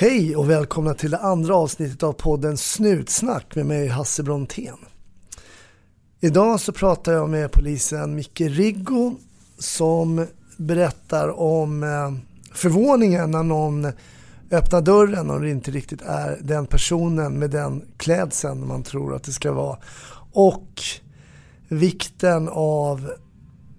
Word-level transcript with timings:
Hej 0.00 0.36
och 0.36 0.50
välkomna 0.50 0.94
till 0.94 1.10
det 1.10 1.18
andra 1.18 1.54
avsnittet 1.56 2.02
av 2.02 2.12
podden 2.12 2.56
Snutsnack 2.56 3.54
med 3.54 3.66
mig 3.66 3.88
Hasse 3.88 4.22
Brontén. 4.22 4.76
Idag 6.20 6.60
så 6.60 6.72
pratar 6.72 7.12
jag 7.12 7.28
med 7.28 7.52
polisen 7.52 8.14
Micke 8.14 8.40
Riggo 8.40 9.14
som 9.58 10.26
berättar 10.56 11.40
om 11.40 11.82
eh, 11.82 12.12
förvåningen 12.52 13.30
när 13.30 13.42
någon 13.42 13.92
öppnar 14.50 14.80
dörren 14.80 15.30
och 15.30 15.40
det 15.40 15.50
inte 15.50 15.70
riktigt 15.70 16.02
är 16.02 16.38
den 16.42 16.66
personen 16.66 17.38
med 17.38 17.50
den 17.50 17.84
klädseln 17.96 18.66
man 18.66 18.82
tror 18.82 19.14
att 19.14 19.24
det 19.24 19.32
ska 19.32 19.52
vara. 19.52 19.78
Och 20.32 20.82
vikten 21.68 22.48
av 22.52 23.10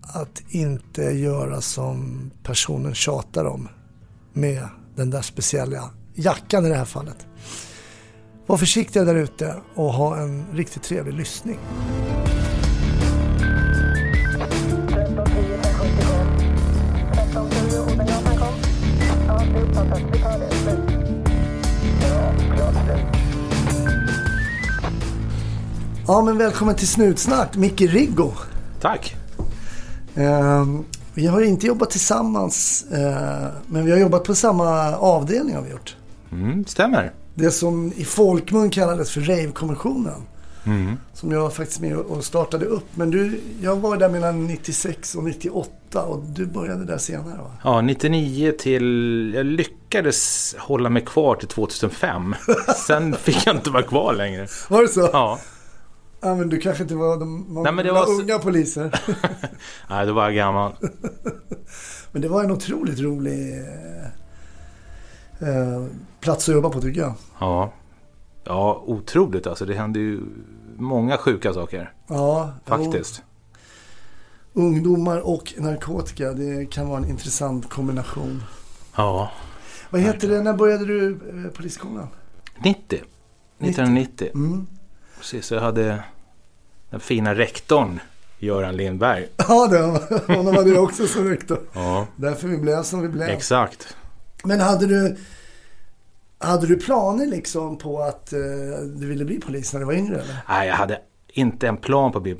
att 0.01 0.41
inte 0.49 1.01
göra 1.04 1.61
som 1.61 2.31
personen 2.43 2.93
tjatar 2.93 3.45
om 3.45 3.70
med 4.33 4.67
den 4.95 5.09
där 5.09 5.21
speciella 5.21 5.89
jackan 6.20 6.65
i 6.65 6.70
det 6.70 6.75
här 6.75 6.86
fallet. 6.86 7.27
Var 8.47 8.57
försiktiga 8.57 9.04
där 9.04 9.15
ute 9.15 9.55
och 9.75 9.93
ha 9.93 10.18
en 10.18 10.46
riktigt 10.54 10.83
trevlig 10.83 11.14
lyssning. 11.14 11.60
Ja 26.07 26.21
men 26.21 26.38
välkommen 26.38 26.75
till 26.75 26.88
Snutsnack, 26.88 27.55
Micke 27.55 27.82
Riggo. 27.82 28.32
Tack. 28.82 29.15
Eh, 30.15 30.65
vi 31.13 31.27
har 31.27 31.41
inte 31.41 31.68
jobbat 31.68 31.89
tillsammans, 31.89 32.86
eh, 32.91 33.47
men 33.67 33.86
vi 33.86 33.91
har 33.91 33.97
jobbat 33.97 34.23
på 34.23 34.36
samma 34.36 34.95
avdelning 34.95 35.55
har 35.55 35.61
vi 35.61 35.72
gjort. 35.72 35.95
Mm, 36.31 36.66
stämmer. 36.66 37.11
Det 37.36 37.52
som 37.52 37.94
i 37.95 38.03
folkmun 38.06 38.69
kallades 38.69 39.11
för 39.11 39.22
Rave-kommissionen. 39.22 40.22
Mm. 40.66 40.95
Som 41.13 41.31
jag 41.31 41.53
faktiskt 41.53 41.81
med 41.81 41.97
och 41.97 42.23
startade 42.25 42.66
upp. 42.66 42.85
Men 42.95 43.11
du, 43.11 43.39
jag 43.61 43.75
var 43.75 43.97
där 43.97 44.09
mellan 44.09 44.47
96 44.47 45.16
och 45.16 45.23
98 45.23 46.02
och 46.03 46.23
du 46.23 46.45
började 46.45 46.85
där 46.85 46.97
senare 46.97 47.38
va? 47.38 47.52
Ja, 47.63 47.81
99 47.81 48.52
till... 48.59 49.31
Jag 49.35 49.45
lyckades 49.45 50.55
hålla 50.59 50.89
mig 50.89 51.05
kvar 51.05 51.35
till 51.35 51.47
2005. 51.47 52.35
Sen 52.88 53.13
fick 53.13 53.47
jag 53.47 53.55
inte 53.55 53.69
vara 53.69 53.83
kvar 53.83 54.13
längre. 54.13 54.47
Var 54.69 54.81
det 54.81 54.88
så? 54.88 55.09
Ja. 55.13 55.39
Ja, 56.22 56.35
men 56.35 56.50
du 56.50 56.59
kanske 56.59 56.83
inte 56.83 56.95
var 56.95 57.17
de 57.19 57.45
Nej, 57.63 57.73
men 57.73 57.85
det 57.85 57.91
var 57.91 58.05
så- 58.05 58.22
unga 58.22 58.39
poliser. 58.39 59.00
Nej, 59.89 60.05
då 60.05 60.13
var 60.13 60.23
jag 60.23 60.35
gammal. 60.35 60.72
men 62.11 62.22
det 62.22 62.27
var 62.27 62.44
en 62.44 62.52
otroligt 62.52 63.00
rolig 63.00 63.53
eh, 63.53 64.05
eh, 65.50 65.83
plats 66.20 66.50
att 66.50 66.56
jobba 66.56 66.70
på 66.70 66.81
tycker 66.81 67.02
jag. 67.02 67.14
Ja. 67.39 67.72
Ja, 68.44 68.84
otroligt 68.86 69.48
alltså. 69.48 69.66
Det 69.66 69.73
hände 69.73 70.00
ju 70.00 70.22
många 70.78 71.17
sjuka 71.17 71.53
saker. 71.53 71.94
Ja, 72.08 72.53
Faktiskt. 72.66 73.22
jo. 74.53 74.62
ungdomar 74.62 75.17
och 75.20 75.53
narkotika, 75.58 76.31
det 76.34 76.66
kan 76.66 76.88
vara 76.90 76.97
en 76.97 77.09
intressant 77.09 77.70
kombination. 77.70 78.44
Ja. 78.95 79.31
Vad 79.90 80.02
heter 80.02 80.28
det, 80.30 80.42
när 80.42 80.53
började 80.53 80.86
du 80.86 81.20
polisskolan? 81.56 82.08
90. 82.64 83.00
1990. 83.59 84.30
Mm. 84.34 84.67
Precis, 85.17 85.45
så 85.45 85.53
jag 85.56 85.62
hade 85.62 86.03
den 86.90 87.00
fina 87.00 87.36
rektorn 87.36 88.00
Göran 88.40 88.78
Lindberg. 88.78 89.28
Ja, 89.38 89.67
det 89.67 89.81
var, 89.81 90.36
honom 90.36 90.56
hade 90.56 90.70
jag 90.70 90.84
också 90.84 91.08
som 91.08 91.28
rektor. 91.30 91.59
Ja, 91.73 92.08
Därför 92.16 92.47
vi 92.47 92.58
blev 92.58 92.84
som 92.84 93.02
vi 93.02 93.08
blev. 93.08 93.30
exakt. 93.30 93.95
Men 94.44 94.59
hade 94.59 94.86
du, 94.86 95.17
hade 96.39 96.67
du 96.67 96.77
planer 96.79 97.25
liksom 97.27 97.77
på 97.77 98.01
att 98.01 98.33
eh, 98.33 98.39
du 98.95 99.07
ville 99.07 99.25
bli 99.25 99.39
polis 99.39 99.73
när 99.73 99.79
du 99.79 99.85
var 99.85 99.93
yngre? 99.93 100.15
Eller? 100.15 100.37
Nej, 100.49 100.67
jag 100.67 100.75
hade 100.75 101.01
inte 101.27 101.67
en 101.67 101.77
plan 101.77 102.11
på 102.11 102.17
att 102.17 102.23
bli... 102.23 102.37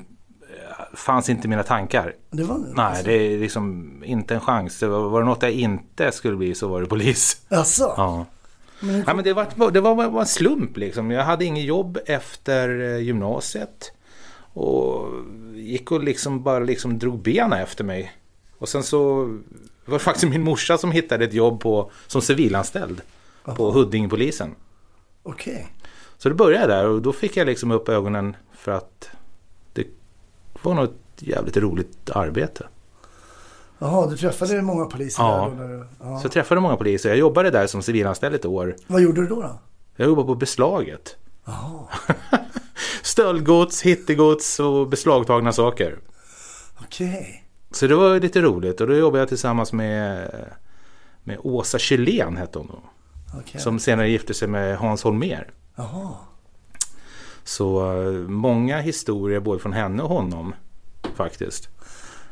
fanns 0.94 1.30
inte 1.30 1.48
i 1.48 1.50
mina 1.50 1.64
tankar. 1.64 2.16
Det 2.30 2.44
var 2.44 2.60
det? 2.60 2.74
Nej, 2.76 3.02
det 3.04 3.14
är 3.14 3.40
liksom 3.40 3.94
inte 4.06 4.34
en 4.34 4.42
chans. 4.42 4.80
Det 4.80 4.88
var, 4.88 5.10
var 5.10 5.20
det 5.20 5.26
något 5.26 5.44
jag 5.44 5.52
inte 5.52 6.12
skulle 6.12 6.36
bli 6.36 6.56
så 6.56 6.68
var 6.68 6.82
det 6.82 6.88
polis. 6.88 7.42
Alltså? 7.50 7.94
Ja. 7.98 8.26
Men 8.80 9.04
Ja, 9.08 9.14
men 9.14 9.24
det, 9.24 9.34
var, 9.34 9.72
det 9.72 9.82
var 9.82 10.10
bara 10.10 10.22
en 10.22 10.28
slump 10.28 10.78
liksom. 10.78 11.12
Jag 11.12 11.24
hade 11.24 11.46
ingen 11.46 11.66
jobb 11.66 11.98
efter 12.06 12.80
eh, 12.80 12.98
gymnasiet. 12.98 13.92
Och 14.54 15.08
gick 15.54 15.92
och 15.92 16.04
liksom 16.04 16.44
bara 16.44 16.60
liksom 16.60 17.00
drog 17.00 17.22
benen 17.22 17.60
efter 17.60 17.84
mig. 17.84 18.12
Och 18.58 18.70
sen 18.70 18.84
så 18.84 19.16
var 19.86 19.98
det 19.98 20.00
faktiskt 20.00 20.32
min 20.32 20.44
morsa 20.44 20.78
som 20.78 20.92
hittade 20.92 21.26
ett 21.26 21.34
jobb 21.34 21.60
på, 21.60 21.92
som 22.08 22.22
civilanställd. 22.22 23.02
På 23.56 23.72
Huddingepolisen. 23.72 24.56
Okej. 25.24 25.68
Så 26.18 26.30
det 26.30 26.36
började 26.36 26.68
där 26.74 26.88
och 26.88 27.02
då 27.02 27.14
fick 27.14 27.38
jag 27.38 27.46
liksom 27.48 27.72
upp 27.72 27.90
ögonen 27.90 28.36
för 28.54 28.72
att 28.72 29.10
det 29.74 29.88
var 30.64 30.74
nog 30.74 30.84
ett 30.86 30.92
jävligt 31.20 31.58
roligt 31.58 32.10
arbete. 32.10 32.68
Jaha, 33.80 34.08
du 34.10 34.18
träffade 34.18 34.62
många 34.62 34.86
poliser 34.86 35.24
Ja. 35.24 35.36
där 35.38 35.50
då? 35.50 35.64
När 35.64 35.68
du, 35.68 35.88
ja. 36.00 36.20
Så 36.20 36.26
jag 36.26 36.32
träffade 36.32 36.62
många 36.62 36.76
poliser. 36.78 37.10
Jag 37.10 37.18
jobbade 37.18 37.50
där 37.52 37.68
som 37.68 37.82
civilanställd 37.82 38.36
ett 38.36 38.46
år. 38.46 38.76
Vad 38.88 39.02
gjorde 39.02 39.22
du 39.22 39.28
då? 39.28 39.42
då? 39.42 39.60
Jag 39.96 40.08
jobbade 40.08 40.26
på 40.28 40.36
beslaget. 40.36 41.16
Jaha, 41.46 41.88
Stöldgods, 43.04 43.82
hittegods 43.82 44.60
och 44.60 44.88
beslagtagna 44.88 45.54
saker. 45.54 46.00
okej. 46.82 47.44
Så 47.72 47.88
det 47.88 47.96
var 47.96 48.20
lite 48.20 48.42
roligt 48.42 48.82
och 48.82 48.88
då 48.88 48.96
jobbade 48.96 49.20
jag 49.22 49.28
tillsammans 49.30 49.74
med, 49.74 50.30
med 51.24 51.38
Åsa 51.44 51.80
Kjellén 51.80 52.38
hette 52.38 52.58
hon 52.60 52.68
då. 52.68 52.80
Okej. 53.40 53.62
Som 53.62 53.80
senare 53.80 54.10
gifte 54.10 54.34
sig 54.34 54.48
med 54.48 54.78
Hans 54.78 55.04
Holmér. 55.04 55.52
Så 57.44 58.02
eh, 58.02 58.12
många 58.30 58.80
historier 58.80 59.40
både 59.40 59.60
från 59.60 59.74
henne 59.74 60.04
och 60.04 60.10
honom 60.10 60.56
faktiskt. 61.16 61.70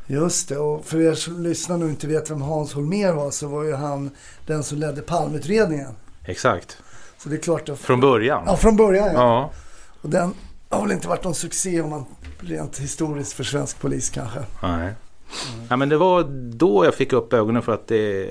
Just 0.08 0.50
det, 0.50 0.58
och 0.58 0.86
för 0.86 1.02
er 1.02 1.14
som 1.14 1.44
lyssnar 1.44 1.84
och 1.84 1.90
inte 1.90 2.08
vet 2.08 2.32
vem 2.32 2.42
Hans 2.42 2.74
Holmér 2.74 3.14
var 3.14 3.32
så 3.32 3.48
var 3.48 3.64
ju 3.64 3.74
han 3.74 4.12
den 4.46 4.64
som 4.64 4.78
ledde 4.78 5.02
Palmeutredningen. 5.02 5.92
Exakt. 6.26 6.78
Så 7.18 7.30
det 7.30 7.36
är 7.36 7.40
klart 7.40 7.70
att... 7.70 7.80
Från 7.80 8.00
början. 8.00 8.44
Ja, 8.46 8.58
från 8.58 8.76
början 8.76 9.08
ja. 9.08 9.14
Ja. 9.14 9.52
Och 10.02 10.10
den 10.10 10.34
har 10.70 10.82
väl 10.82 10.92
inte 10.92 11.08
varit 11.08 11.24
någon 11.24 11.36
succé 11.36 11.82
om 11.82 11.90
man 11.90 12.06
rent 12.40 12.78
historiskt 12.78 13.34
för 13.34 13.44
svensk 13.44 13.80
polis 13.80 14.10
kanske. 14.10 14.40
Nej. 14.64 14.94
Ja, 15.70 15.78
men 15.78 15.90
det 15.90 15.98
var 15.98 16.24
då 16.54 16.86
jag 16.86 16.96
fick 16.96 17.14
upp 17.14 17.34
ögonen 17.34 17.62
för 17.62 17.72
att 17.72 17.88
det 17.88 18.30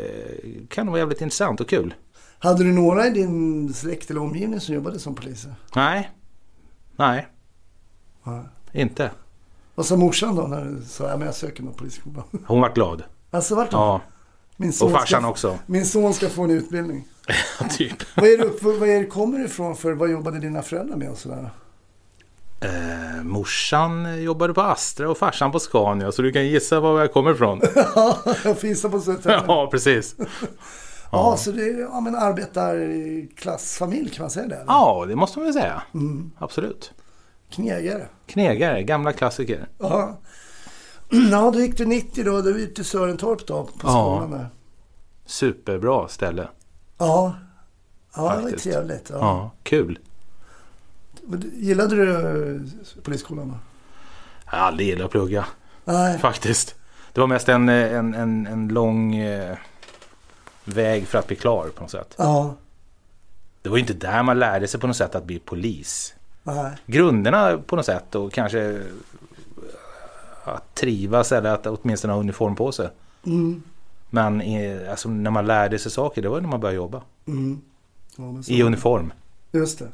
kan 0.68 0.86
vara 0.86 0.98
jävligt 0.98 1.20
intressant 1.20 1.60
och 1.60 1.68
kul. 1.68 1.94
Hade 2.38 2.64
du 2.64 2.72
några 2.72 3.06
i 3.06 3.10
din 3.10 3.74
släkt 3.74 4.10
eller 4.10 4.20
omgivning 4.20 4.60
som 4.60 4.74
jobbade 4.74 4.98
som 4.98 5.14
poliser? 5.14 5.54
Nej. 5.74 6.10
Nej, 6.96 7.26
Ja. 8.24 8.44
inte. 8.72 9.10
Vad 9.74 9.86
sa 9.86 9.96
morsan 9.96 10.36
då 10.36 10.42
när 10.42 10.64
du 10.64 10.82
sa 10.82 11.08
att 11.08 11.20
jag 11.24 11.34
söker 11.34 11.62
någon 11.62 11.74
polisskola? 11.74 12.22
Hon 12.46 12.60
var 12.60 12.74
glad. 12.74 13.02
Alltså 13.30 13.54
vart 13.54 13.70
då? 13.70 13.76
Ja, 13.76 14.00
Min 14.56 14.68
och 14.68 14.74
son 14.74 14.92
farsan 14.92 15.22
ska, 15.22 15.30
också. 15.30 15.58
Min 15.66 15.86
son 15.86 16.14
ska 16.14 16.28
få 16.28 16.42
en 16.42 16.50
utbildning. 16.50 17.04
typ. 17.70 18.16
Vad 18.16 18.26
är 18.26 18.78
vad 18.78 18.88
det 18.88 19.06
kommer 19.06 19.38
du 19.38 19.44
ifrån 19.44 19.76
för 19.76 19.92
vad 19.92 20.10
jobbade 20.10 20.38
dina 20.40 20.62
föräldrar 20.62 20.96
med 20.96 21.10
och 21.10 21.18
sådär? 21.18 21.50
Eh, 22.60 23.22
morsan 23.22 24.22
jobbade 24.22 24.54
på 24.54 24.60
Astra 24.60 25.10
och 25.10 25.18
farsan 25.18 25.52
på 25.52 25.58
Scania 25.60 26.12
så 26.12 26.22
du 26.22 26.32
kan 26.32 26.46
gissa 26.46 26.80
var 26.80 27.00
jag 27.00 27.12
kommer 27.12 27.32
ifrån. 27.34 27.60
Ja, 27.94 28.18
jag 28.44 28.58
finns 28.58 28.82
på 28.82 29.00
Södertälje. 29.00 29.42
ja, 29.46 29.68
precis. 29.70 30.16
Ja, 31.12 31.36
så 31.36 31.50
det 31.52 31.62
är 31.68 31.80
ja, 31.80 32.00
men 32.00 32.14
arbetarklassfamilj 32.14 34.10
kan 34.10 34.22
man 34.22 34.30
säga 34.30 34.46
det? 34.46 34.54
eller? 34.54 34.64
Ja, 34.66 35.04
det 35.08 35.16
måste 35.16 35.38
man 35.38 35.46
väl 35.46 35.54
säga. 35.54 35.82
Mm. 35.94 36.30
Absolut. 36.38 36.92
Knegare. 37.50 38.06
Knegare, 38.26 38.82
gamla 38.82 39.12
klassiker. 39.12 39.68
Ja. 39.78 40.16
Ja, 41.30 41.50
då 41.50 41.60
gick 41.60 41.78
du 41.78 41.86
90 41.86 42.24
då. 42.24 42.40
Du 42.42 42.60
gick 42.60 42.74
till 42.74 42.84
Sörentorp 42.84 43.46
då 43.46 43.64
på 43.64 43.88
skolan 43.88 44.30
där. 44.30 44.48
Superbra 45.26 46.08
ställe. 46.08 46.48
Ja. 46.98 47.34
Ja, 48.16 48.22
det 48.22 48.28
var 48.28 48.42
Faktiskt. 48.42 48.64
trevligt. 48.64 49.10
Ja. 49.10 49.18
Ja, 49.20 49.50
kul. 49.62 49.98
Gillade 51.52 51.96
du 51.96 52.10
eh, 52.56 52.60
polisskolan 53.02 53.48
då? 53.48 53.54
Jag 54.44 54.58
har 54.58 54.66
aldrig 54.66 54.88
gillat 54.88 55.04
att 55.04 55.10
plugga. 55.10 55.44
Nej. 55.84 56.18
Faktiskt. 56.18 56.74
Det 57.12 57.20
var 57.20 57.26
mest 57.28 57.48
en, 57.48 57.68
en, 57.68 58.14
en, 58.14 58.46
en 58.46 58.68
lång 58.68 59.16
eh, 59.16 59.56
väg 60.68 61.06
för 61.06 61.18
att 61.18 61.26
bli 61.26 61.36
klar 61.36 61.68
på 61.68 61.82
något 61.82 61.90
sätt. 61.90 62.14
Ja. 62.18 62.54
Det 63.62 63.68
var 63.68 63.76
ju 63.76 63.80
inte 63.80 63.94
där 63.94 64.22
man 64.22 64.38
lärde 64.38 64.68
sig 64.68 64.80
på 64.80 64.86
något 64.86 64.96
sätt 64.96 65.14
att 65.14 65.24
bli 65.24 65.38
polis. 65.38 66.14
Nej. 66.42 66.72
Grunderna 66.86 67.58
på 67.66 67.76
något 67.76 67.86
sätt 67.86 68.14
och 68.14 68.32
kanske 68.32 68.82
att 70.44 70.74
trivas 70.74 71.32
eller 71.32 71.50
att 71.50 71.66
åtminstone 71.66 72.12
ha 72.12 72.20
uniform 72.20 72.56
på 72.56 72.72
sig. 72.72 72.88
Mm. 73.26 73.62
Men 74.10 74.42
alltså, 74.90 75.08
när 75.08 75.30
man 75.30 75.46
lärde 75.46 75.78
sig 75.78 75.92
saker, 75.92 76.22
det 76.22 76.28
var 76.28 76.40
när 76.40 76.48
man 76.48 76.60
började 76.60 76.76
jobba. 76.76 77.02
Mm. 77.26 77.60
Ja, 78.16 78.42
I 78.46 78.62
uniform. 78.62 79.12
Just 79.52 79.78
det. 79.78 79.88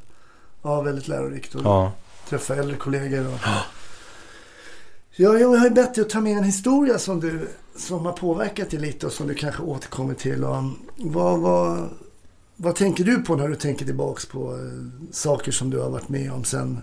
Ja, 0.63 0.81
väldigt 0.81 1.09
lärorikt. 1.09 1.55
Och 1.55 1.61
Ja. 1.65 1.93
träffa 2.29 2.55
äldre 2.55 2.77
kollegor. 2.77 3.27
Och... 3.27 3.41
Ja, 5.15 5.39
jag 5.39 5.49
har 5.49 5.65
ju 5.65 5.71
bett 5.71 5.95
dig 5.95 6.03
att 6.05 6.11
ta 6.11 6.21
med 6.21 6.37
en 6.39 6.45
historia 6.45 6.99
som, 6.99 7.21
du, 7.21 7.49
som 7.77 8.07
har 8.07 8.13
påverkat 8.13 8.71
dig 8.71 8.81
lite 8.81 9.07
och 9.07 9.13
som 9.13 9.27
du 9.27 9.35
kanske 9.35 9.63
återkommer 9.63 10.15
till. 10.15 10.45
Och, 10.45 10.57
vad, 10.97 11.41
vad, 11.41 11.89
vad 12.57 12.77
tänker 12.77 13.05
du 13.05 13.23
på 13.23 13.37
när 13.37 13.49
du 13.49 13.57
tänker 13.57 13.85
tillbaks 13.85 14.27
på 14.27 14.53
eh, 14.55 15.11
saker 15.11 15.53
som 15.53 15.71
du 15.71 15.79
har 15.79 15.91
varit 15.91 16.09
med 16.09 16.33
om 16.33 16.45
sen 16.45 16.81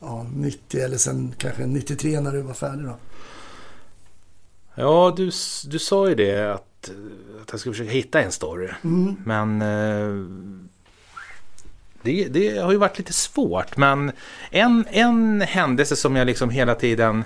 ja, 0.00 0.26
90 0.34 0.80
eller 0.80 0.96
sen 0.96 1.34
kanske 1.38 1.66
93 1.66 2.20
när 2.20 2.32
du 2.32 2.42
var 2.42 2.54
färdig 2.54 2.86
då? 2.86 2.96
Ja, 4.74 5.14
du, 5.16 5.30
du 5.66 5.78
sa 5.78 6.08
ju 6.08 6.14
det 6.14 6.54
att, 6.54 6.90
att 7.42 7.48
jag 7.50 7.60
skulle 7.60 7.72
försöka 7.72 7.90
hitta 7.90 8.22
en 8.22 8.32
story. 8.32 8.68
Mm. 8.84 9.16
Men 9.24 9.62
eh, 9.62 10.26
det, 12.02 12.28
det 12.28 12.58
har 12.58 12.72
ju 12.72 12.78
varit 12.78 12.98
lite 12.98 13.12
svårt. 13.12 13.76
Men 13.76 14.12
en, 14.50 14.86
en 14.90 15.40
händelse 15.40 15.96
som 15.96 16.16
jag 16.16 16.26
liksom 16.26 16.50
hela 16.50 16.74
tiden 16.74 17.24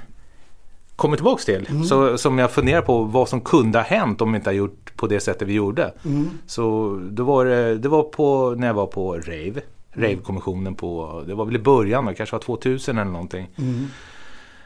kommer 0.97 1.17
tillbaka 1.17 1.43
till. 1.43 1.67
Mm. 1.71 1.85
Så, 1.85 2.19
som 2.19 2.39
jag 2.39 2.51
funderar 2.51 2.83
på 2.83 3.03
vad 3.03 3.29
som 3.29 3.41
kunde 3.41 3.79
ha 3.79 3.85
hänt 3.85 4.21
om 4.21 4.33
vi 4.33 4.37
inte 4.37 4.49
hade 4.49 4.59
gjort 4.59 4.97
på 4.97 5.07
det 5.07 5.21
sättet 5.21 5.49
vi 5.49 5.53
gjorde. 5.53 5.93
Mm. 6.05 6.31
Så 6.47 6.97
då 7.11 7.25
var 7.25 7.45
det, 7.45 7.79
det 7.79 7.89
var 7.89 8.03
på, 8.03 8.55
när 8.59 8.67
jag 8.67 8.75
var 8.75 8.87
på 8.87 9.15
rave. 9.15 9.61
Rave-kommissionen 9.97 10.75
på, 10.75 11.23
det 11.27 11.35
var 11.35 11.45
väl 11.45 11.57
i 11.57 11.59
början, 11.59 12.07
det 12.07 12.15
kanske 12.15 12.37
var 12.37 12.43
2000 12.43 12.99
eller 12.99 13.11
någonting. 13.11 13.51
Mm. 13.57 13.87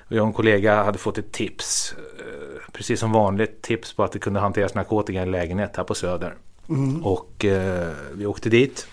Jag 0.09 0.21
och 0.21 0.27
en 0.27 0.33
kollega 0.33 0.85
hade 0.85 0.99
fått 0.99 1.19
ett 1.19 1.33
tips, 1.33 1.95
eh, 2.19 2.73
precis 2.73 3.01
som 3.01 3.13
vanligt, 3.13 3.63
tips 3.63 3.93
på 3.93 4.05
att 4.05 4.13
det 4.13 4.19
kunde 4.19 4.41
hanteras 4.41 4.75
narkotika 4.75 5.19
i 5.19 5.23
en 5.23 5.31
lägenhet 5.31 5.77
här 5.77 5.85
på 5.85 5.95
Söder. 5.95 6.35
Mm. 6.69 7.05
Och 7.05 7.45
eh, 7.45 7.89
vi 8.13 8.27
åkte 8.27 8.49
dit. 8.49 8.87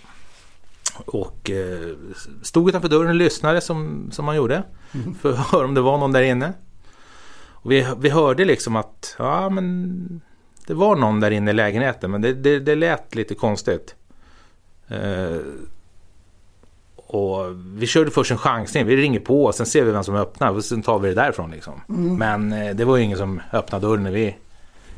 Och 1.05 1.51
eh, 1.51 1.95
stod 2.41 2.69
utanför 2.69 2.89
dörren 2.89 3.09
och 3.09 3.15
lyssnade 3.15 3.61
som, 3.61 4.09
som 4.11 4.25
man 4.25 4.35
gjorde. 4.35 4.63
Mm. 4.93 5.15
För 5.15 5.31
att 5.31 5.37
höra 5.37 5.65
om 5.65 5.73
det 5.73 5.81
var 5.81 5.97
någon 5.97 6.11
där 6.11 6.21
inne. 6.21 6.53
Och 7.65 7.71
vi, 7.71 7.87
vi 7.99 8.09
hörde 8.09 8.45
liksom 8.45 8.75
att 8.75 9.15
ja, 9.19 9.49
men 9.49 10.21
det 10.67 10.73
var 10.73 10.95
någon 10.95 11.19
där 11.19 11.31
inne 11.31 11.51
i 11.51 11.53
lägenheten. 11.53 12.11
Men 12.11 12.21
det, 12.21 12.33
det, 12.33 12.59
det 12.59 12.75
lät 12.75 13.15
lite 13.15 13.35
konstigt. 13.35 13.95
Eh, 14.87 15.37
och 16.95 17.45
vi 17.75 17.87
körde 17.87 18.11
först 18.11 18.31
en 18.31 18.37
chansning. 18.37 18.85
Vi 18.85 18.95
ringer 18.95 19.19
på 19.19 19.45
och 19.45 19.55
sen 19.55 19.65
ser 19.65 19.83
vi 19.83 19.91
vem 19.91 20.03
som 20.03 20.15
öppnar. 20.15 20.51
Och 20.51 20.65
sen 20.65 20.81
tar 20.81 20.99
vi 20.99 21.09
det 21.09 21.15
därifrån 21.15 21.51
liksom. 21.51 21.81
Mm. 21.89 22.17
Men 22.17 22.53
eh, 22.53 22.75
det 22.75 22.85
var 22.85 22.97
ju 22.97 23.03
ingen 23.03 23.17
som 23.17 23.41
öppnade 23.53 23.87
dörren 23.87 24.03
när 24.03 24.11
vi 24.11 24.35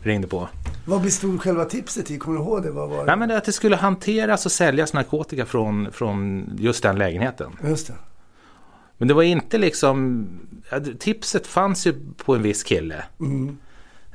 ringde 0.04 0.28
på. 0.28 0.50
Vad 0.86 1.02
bestod 1.02 1.42
själva 1.42 1.66
tipset 1.66 2.12
i? 2.12 2.18
Kommer 2.18 2.40
du 2.40 2.44
ihåg 2.44 2.64
det? 2.64 2.72
Vad 2.72 2.90
var 2.90 2.98
det? 2.98 3.04
Nej 3.06 3.18
men 3.18 3.30
det 3.30 3.38
att 3.38 3.46
det 3.46 3.52
skulle 3.52 3.76
hanteras 3.76 4.46
och 4.46 4.52
säljas 4.52 4.94
narkotika 4.94 5.46
från, 5.46 5.92
från 5.92 6.50
just 6.60 6.84
den 6.84 6.98
lägenheten. 6.98 7.52
Just 7.64 7.88
det. 7.88 7.94
Men 8.98 9.08
det 9.08 9.14
var 9.14 9.24
inte 9.24 9.58
liksom... 9.58 10.28
Tipset 11.00 11.48
fanns 11.48 11.88
ju 11.88 11.94
på 12.18 12.36
en 12.36 12.42
viss 12.42 12.64
kille. 12.64 13.04
Mm. 13.20 13.58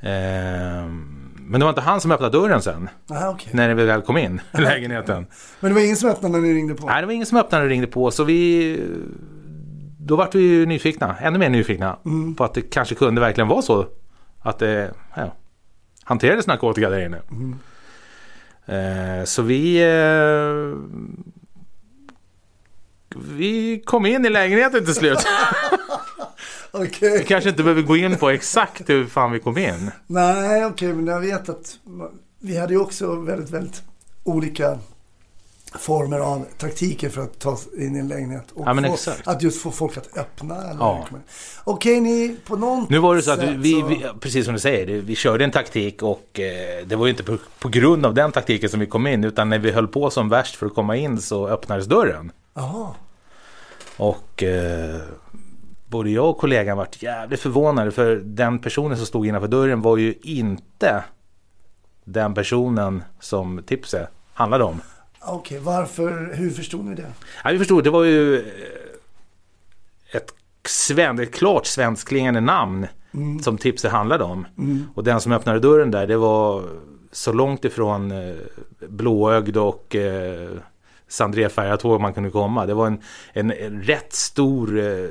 Ehm, 0.02 1.22
men 1.40 1.60
det 1.60 1.64
var 1.64 1.70
inte 1.70 1.80
han 1.80 2.00
som 2.00 2.10
öppnade 2.10 2.38
dörren 2.38 2.62
sen. 2.62 2.88
Aha, 3.10 3.30
okej. 3.30 3.50
När 3.52 3.74
vi 3.74 3.84
väl 3.84 4.02
kom 4.02 4.16
in 4.16 4.40
i 4.58 4.60
lägenheten. 4.60 5.26
Men 5.60 5.70
det 5.70 5.74
var 5.74 5.84
ingen 5.84 5.96
som 5.96 6.10
öppnade 6.10 6.38
när 6.38 6.40
ni 6.40 6.54
ringde 6.54 6.74
på? 6.74 6.86
Nej, 6.86 7.00
det 7.00 7.06
var 7.06 7.12
ingen 7.12 7.26
som 7.26 7.38
öppnade 7.38 7.64
och 7.64 7.70
ringde 7.70 7.86
på. 7.86 8.10
Så 8.10 8.24
vi... 8.24 8.80
Då 9.98 10.16
vart 10.16 10.34
vi 10.34 10.40
ju 10.40 10.66
nyfikna. 10.66 11.16
Ännu 11.18 11.38
mer 11.38 11.50
nyfikna. 11.50 11.96
Mm. 12.04 12.34
På 12.34 12.44
att 12.44 12.54
det 12.54 12.60
kanske 12.60 12.94
kunde 12.94 13.20
verkligen 13.20 13.48
vara 13.48 13.62
så. 13.62 13.86
Att 14.38 14.58
det 14.58 14.94
ja, 15.16 15.34
hanterades 16.04 16.46
narkotika 16.46 16.90
där 16.90 17.06
inne. 17.06 17.20
Mm. 17.30 17.58
Eh, 18.66 19.24
så 19.24 19.42
vi... 19.42 19.82
Vi 23.16 23.82
kom 23.84 24.06
in 24.06 24.24
i 24.26 24.28
lägenheten 24.30 24.84
till 24.84 24.94
slut. 24.94 25.18
Okej. 26.70 27.18
Vi 27.18 27.24
kanske 27.24 27.50
inte 27.50 27.62
behöver 27.62 27.82
gå 27.82 27.96
in 27.96 28.16
på 28.18 28.30
exakt 28.30 28.90
hur 28.90 29.06
fan 29.06 29.32
vi 29.32 29.38
kom 29.38 29.58
in. 29.58 29.90
Nej, 30.06 30.64
okej, 30.66 30.92
men 30.92 31.06
jag 31.06 31.20
vet 31.20 31.48
att 31.48 31.78
vi 32.40 32.56
hade 32.58 32.74
ju 32.74 32.80
också 32.80 33.14
väldigt, 33.14 33.50
väldigt 33.50 33.82
olika 34.24 34.78
former 35.78 36.18
av 36.18 36.46
taktiker 36.58 37.08
för 37.08 37.22
att 37.22 37.38
ta 37.38 37.58
in 37.78 37.96
i 37.96 37.98
en 37.98 38.08
lägenhet. 38.08 38.44
Och 38.54 38.66
Ja, 38.68 38.96
få. 38.96 39.10
Att 39.24 39.42
just 39.42 39.62
få 39.62 39.70
folk 39.70 39.96
att 39.96 40.18
öppna. 40.18 40.56
Eller 40.56 40.80
Ja. 40.80 41.06
Okej, 41.64 42.00
ni 42.00 42.36
på 42.46 42.56
något 42.56 42.90
Nu 42.90 42.98
var 42.98 43.16
det 43.16 43.22
så 43.22 43.30
att 43.30 43.42
vi, 43.42 43.80
så- 43.80 43.86
vi 43.86 44.04
precis 44.20 44.44
som 44.44 44.54
du 44.54 44.60
säger, 44.60 44.86
vi 45.00 45.14
körde 45.16 45.44
en 45.44 45.50
taktik 45.50 46.02
och 46.02 46.40
eh, 46.40 46.86
det 46.86 46.96
var 46.96 47.06
ju 47.06 47.10
inte 47.10 47.22
på, 47.24 47.36
på 47.58 47.68
grund 47.68 48.06
av 48.06 48.14
den 48.14 48.32
taktiken 48.32 48.68
som 48.70 48.80
vi 48.80 48.86
kom 48.86 49.06
in. 49.06 49.24
Utan 49.24 49.48
när 49.48 49.58
vi 49.58 49.70
höll 49.70 49.88
på 49.88 50.10
som 50.10 50.28
värst 50.28 50.56
för 50.56 50.66
att 50.66 50.74
komma 50.74 50.96
in 50.96 51.20
så 51.20 51.48
öppnades 51.48 51.86
dörren. 51.86 52.32
Jaha. 52.54 52.94
Och 53.96 54.42
eh, 54.42 55.00
både 55.86 56.10
jag 56.10 56.30
och 56.30 56.38
kollegan 56.38 56.76
vart 56.76 57.02
jävligt 57.02 57.40
förvånade 57.40 57.90
för 57.90 58.16
den 58.16 58.58
personen 58.58 58.96
som 58.96 59.06
stod 59.06 59.26
innanför 59.26 59.48
dörren 59.48 59.82
var 59.82 59.96
ju 59.96 60.14
inte 60.22 61.04
den 62.04 62.34
personen 62.34 63.02
som 63.20 63.62
tipset 63.66 64.08
handlade 64.34 64.64
om. 64.64 64.80
Okej, 65.20 65.58
varför, 65.58 66.34
hur 66.34 66.50
förstod 66.50 66.84
ni 66.84 66.94
det? 66.94 67.12
Ja, 67.44 67.50
vi 67.50 67.58
förstod, 67.58 67.84
det 67.84 67.90
var 67.90 68.04
ju 68.04 68.36
eh, 68.38 68.44
ett, 70.16 70.34
sven, 70.68 71.18
ett 71.18 71.34
klart 71.34 71.66
svenskklingande 71.66 72.40
namn 72.40 72.86
Mm. 73.14 73.40
som 73.42 73.58
tipset 73.58 73.92
handlade 73.92 74.24
om. 74.24 74.46
Mm. 74.58 74.86
Och 74.94 75.04
den 75.04 75.20
som 75.20 75.32
öppnade 75.32 75.60
dörren 75.60 75.90
där, 75.90 76.06
det 76.06 76.16
var 76.16 76.64
så 77.12 77.32
långt 77.32 77.64
ifrån 77.64 78.10
eh, 78.10 78.34
blåögd 78.88 79.56
och 79.56 79.96
eh, 79.96 80.50
sandrefärgat 81.12 81.82
hår 81.82 81.98
man 81.98 82.14
kunde 82.14 82.30
komma. 82.30 82.66
Det 82.66 82.74
var 82.74 82.86
en, 82.86 83.00
en, 83.32 83.52
en 83.52 83.82
rätt 83.82 84.12
stor, 84.12 84.78
eh, 84.78 85.08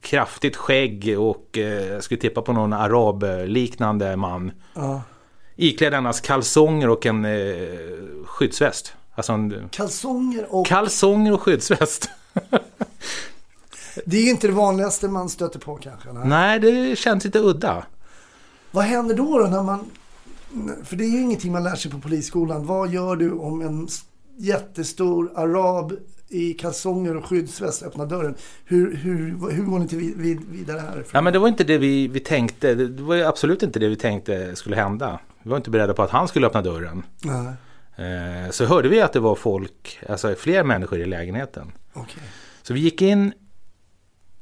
kraftigt 0.00 0.56
skägg 0.56 1.16
och 1.18 1.58
eh, 1.58 1.86
jag 1.86 2.04
skulle 2.04 2.20
tippa 2.20 2.42
på 2.42 2.52
någon 2.52 2.72
arabliknande 2.72 4.16
man. 4.16 4.52
Ja. 4.74 5.02
Iklädd 5.56 5.94
endast 5.94 6.26
kalsonger 6.26 6.88
och 6.88 7.06
en 7.06 7.24
eh, 7.24 7.30
skyddsväst. 8.24 8.94
Alltså 9.14 9.32
en, 9.32 9.68
Kalsonger 9.70 10.54
och... 10.54 10.66
kalsonger 10.66 11.32
och 11.32 11.42
skyddsväst. 11.42 12.10
det 14.04 14.16
är 14.16 14.22
ju 14.22 14.30
inte 14.30 14.46
det 14.46 14.52
vanligaste 14.52 15.08
man 15.08 15.28
stöter 15.28 15.58
på 15.58 15.76
kanske. 15.76 16.12
Nej. 16.12 16.28
Nej, 16.28 16.60
det 16.60 16.98
känns 16.98 17.24
lite 17.24 17.38
udda. 17.38 17.84
Vad 18.70 18.84
händer 18.84 19.14
då, 19.14 19.38
då 19.38 19.46
när 19.46 19.62
man... 19.62 19.90
För 20.84 20.96
det 20.96 21.04
är 21.04 21.08
ju 21.08 21.20
ingenting 21.20 21.52
man 21.52 21.64
lär 21.64 21.76
sig 21.76 21.90
på 21.90 21.98
polisskolan. 21.98 22.66
Vad 22.66 22.90
gör 22.90 23.16
du 23.16 23.32
om 23.32 23.60
en 23.60 23.88
jättestor 24.40 25.32
arab 25.34 25.92
i 26.28 26.52
kalsonger 26.52 27.16
och 27.16 27.24
skyddsväst 27.24 27.82
öppnar 27.82 28.06
dörren? 28.06 28.34
Hur, 28.64 28.96
hur, 28.96 29.50
hur 29.50 29.64
går 29.64 29.78
ni 29.78 29.88
till 29.88 29.98
vid, 29.98 30.16
vid, 30.16 30.40
vidare 30.50 30.80
härifrån? 30.80 31.10
Ja, 31.12 31.20
men 31.20 31.32
det 31.32 31.38
var 31.38 31.48
inte 31.48 31.64
det 31.64 31.78
vi, 31.78 32.08
vi 32.08 32.20
tänkte. 32.20 32.74
Det 32.74 33.02
var 33.02 33.16
absolut 33.16 33.62
inte 33.62 33.78
det 33.78 33.88
vi 33.88 33.96
tänkte 33.96 34.56
skulle 34.56 34.76
hända. 34.76 35.20
Vi 35.42 35.50
var 35.50 35.56
inte 35.56 35.70
beredda 35.70 35.94
på 35.94 36.02
att 36.02 36.10
han 36.10 36.28
skulle 36.28 36.46
öppna 36.46 36.62
dörren. 36.62 37.02
Nej, 37.24 37.54
Eh, 38.00 38.50
så 38.50 38.64
hörde 38.64 38.88
vi 38.88 39.00
att 39.00 39.12
det 39.12 39.20
var 39.20 39.34
folk, 39.34 39.98
alltså 40.08 40.34
fler 40.34 40.64
människor 40.64 41.00
i 41.00 41.06
lägenheten. 41.06 41.72
okej. 41.92 42.22
Så 42.62 42.74
vi 42.74 42.80
gick 42.80 43.02
in 43.02 43.32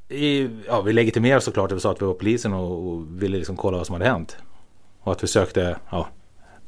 i, 0.09 0.51
ja 0.67 0.81
vi 0.81 0.93
legitimerade 0.93 1.41
såklart, 1.41 1.73
vi 1.73 1.81
sa 1.81 1.91
att 1.91 2.03
vi 2.03 2.07
var 2.07 2.15
polisen 2.15 2.53
och, 2.53 2.89
och 2.89 3.23
ville 3.23 3.39
liksom 3.39 3.57
kolla 3.57 3.77
vad 3.77 3.87
som 3.87 3.93
hade 3.93 4.05
hänt. 4.05 4.37
Och 5.01 5.13
att 5.13 5.23
vi 5.23 5.27
sökte, 5.27 5.79
ja, 5.91 6.09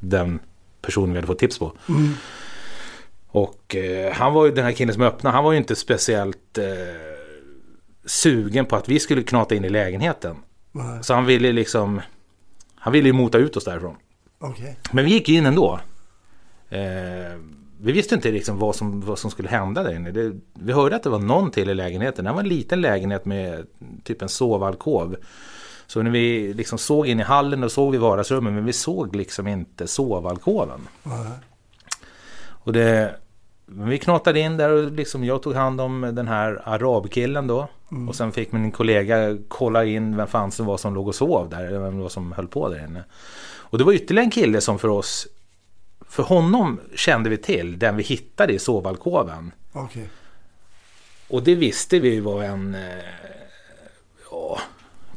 den 0.01 0.41
personen 0.83 1.11
vi 1.11 1.17
hade 1.17 1.27
fått 1.27 1.39
tips 1.39 1.59
på. 1.59 1.73
Mm. 1.89 2.13
Och 3.33 3.77
eh, 3.77 4.13
han 4.13 4.33
var 4.35 4.47
ju 4.47 4.53
den 4.53 4.65
här 4.65 4.73
killen 4.73 4.95
som 4.95 5.03
öppnade, 5.03 5.35
han 5.37 5.45
var 5.45 5.53
ju 5.53 5.59
inte 5.59 5.77
speciellt 5.77 6.59
eh, 6.59 6.65
sugen 8.05 8.67
på 8.67 8.77
att 8.77 8.89
vi 8.89 8.99
skulle 9.01 9.23
knata 9.23 9.55
in 9.55 9.65
i 9.65 9.69
lägenheten. 9.69 10.37
Nej, 10.73 11.05
Så 11.05 11.15
han 11.15 11.27
ville 11.27 11.53
liksom, 11.53 12.01
han 12.75 12.93
ville 12.93 13.09
ju 13.09 13.13
mota 13.13 13.39
ut 13.39 13.57
oss 13.57 13.65
därifrån. 13.65 13.97
okej. 14.39 14.77
Men 14.93 15.05
vi 15.05 15.11
gick 15.11 15.29
in 15.29 15.47
ändå. 15.47 15.81
Eh, 16.69 16.81
vi 17.83 17.93
visste 17.93 18.15
inte 18.15 18.31
liksom 18.31 18.59
vad 18.59 18.77
som, 18.77 19.01
vad 19.01 19.19
som 19.19 19.31
skulle 19.31 19.49
hända 19.49 19.83
där 19.83 19.95
inne. 19.95 20.11
Det, 20.11 20.33
vi 20.55 20.73
hörde 20.73 20.97
att 20.97 21.03
det 21.03 21.11
var 21.11 21.19
någon 21.19 21.51
till 21.51 21.71
i 21.71 21.75
lägenheten. 21.75 22.25
Det 22.25 22.33
var 22.33 22.41
en 22.41 22.49
liten 22.49 22.81
lägenhet 22.81 23.25
med 23.25 23.67
typ 24.05 24.23
en 24.23 24.29
sovalkov. 24.29 25.17
Så 25.87 26.03
när 26.03 26.11
vi 26.11 26.55
liksom 26.55 26.79
såg 26.79 27.07
in 27.07 27.21
i 27.21 27.23
hallen 27.23 27.65
och 27.65 27.73
såg 27.73 27.93
vi 27.93 27.99
vardagsrummen 27.99 28.55
men 28.55 28.65
vi 28.65 28.73
såg 28.73 29.17
liksom 29.17 29.47
inte 29.47 29.87
sovalkoven. 29.87 30.81
Nej. 31.03 31.17
Och 32.71 32.75
det, 32.75 33.15
vi 33.67 33.99
knatade 33.99 34.41
in 34.41 34.57
där 34.57 34.71
och 34.71 34.93
liksom 34.93 35.25
jag 35.25 35.43
tog 35.43 35.55
hand 35.55 35.81
om 35.81 36.11
den 36.13 36.29
här 36.29 36.63
arabkillen 36.65 37.47
då. 37.47 37.69
Och 38.09 38.17
sen 38.17 38.33
fick 38.33 38.53
min 38.53 38.71
kollega 38.71 39.39
kolla 39.49 39.85
in 39.85 40.17
vem 40.17 40.27
fan 40.27 40.51
som 40.51 40.67
var 40.67 40.77
som 40.77 40.95
låg 40.95 41.09
och 41.09 41.15
sov 41.15 41.49
där. 41.49 41.65
eller 41.65 41.79
Vem 41.79 41.97
det 41.97 42.03
var 42.03 42.09
som 42.09 42.33
höll 42.33 42.49
på 42.49 42.69
där 42.69 42.85
inne. 42.85 43.05
Och 43.43 43.79
det 43.79 43.85
var 43.85 43.93
ytterligare 43.93 44.25
en 44.25 44.31
kille 44.31 44.61
som 44.61 44.79
för 44.79 44.89
oss, 44.89 45.27
för 46.09 46.23
honom 46.23 46.81
kände 46.95 47.31
vi 47.31 47.37
till, 47.37 47.79
den 47.79 47.97
vi 47.97 48.03
hittade 48.03 48.53
i 48.53 48.59
sovalkoven. 48.59 49.53
Okej. 49.73 50.09
Och 51.29 51.43
det 51.43 51.55
visste 51.55 52.01
vi 52.01 52.21
var 52.21 52.43
en 52.43 52.75
eh, 52.75 52.81
ja, 54.31 54.59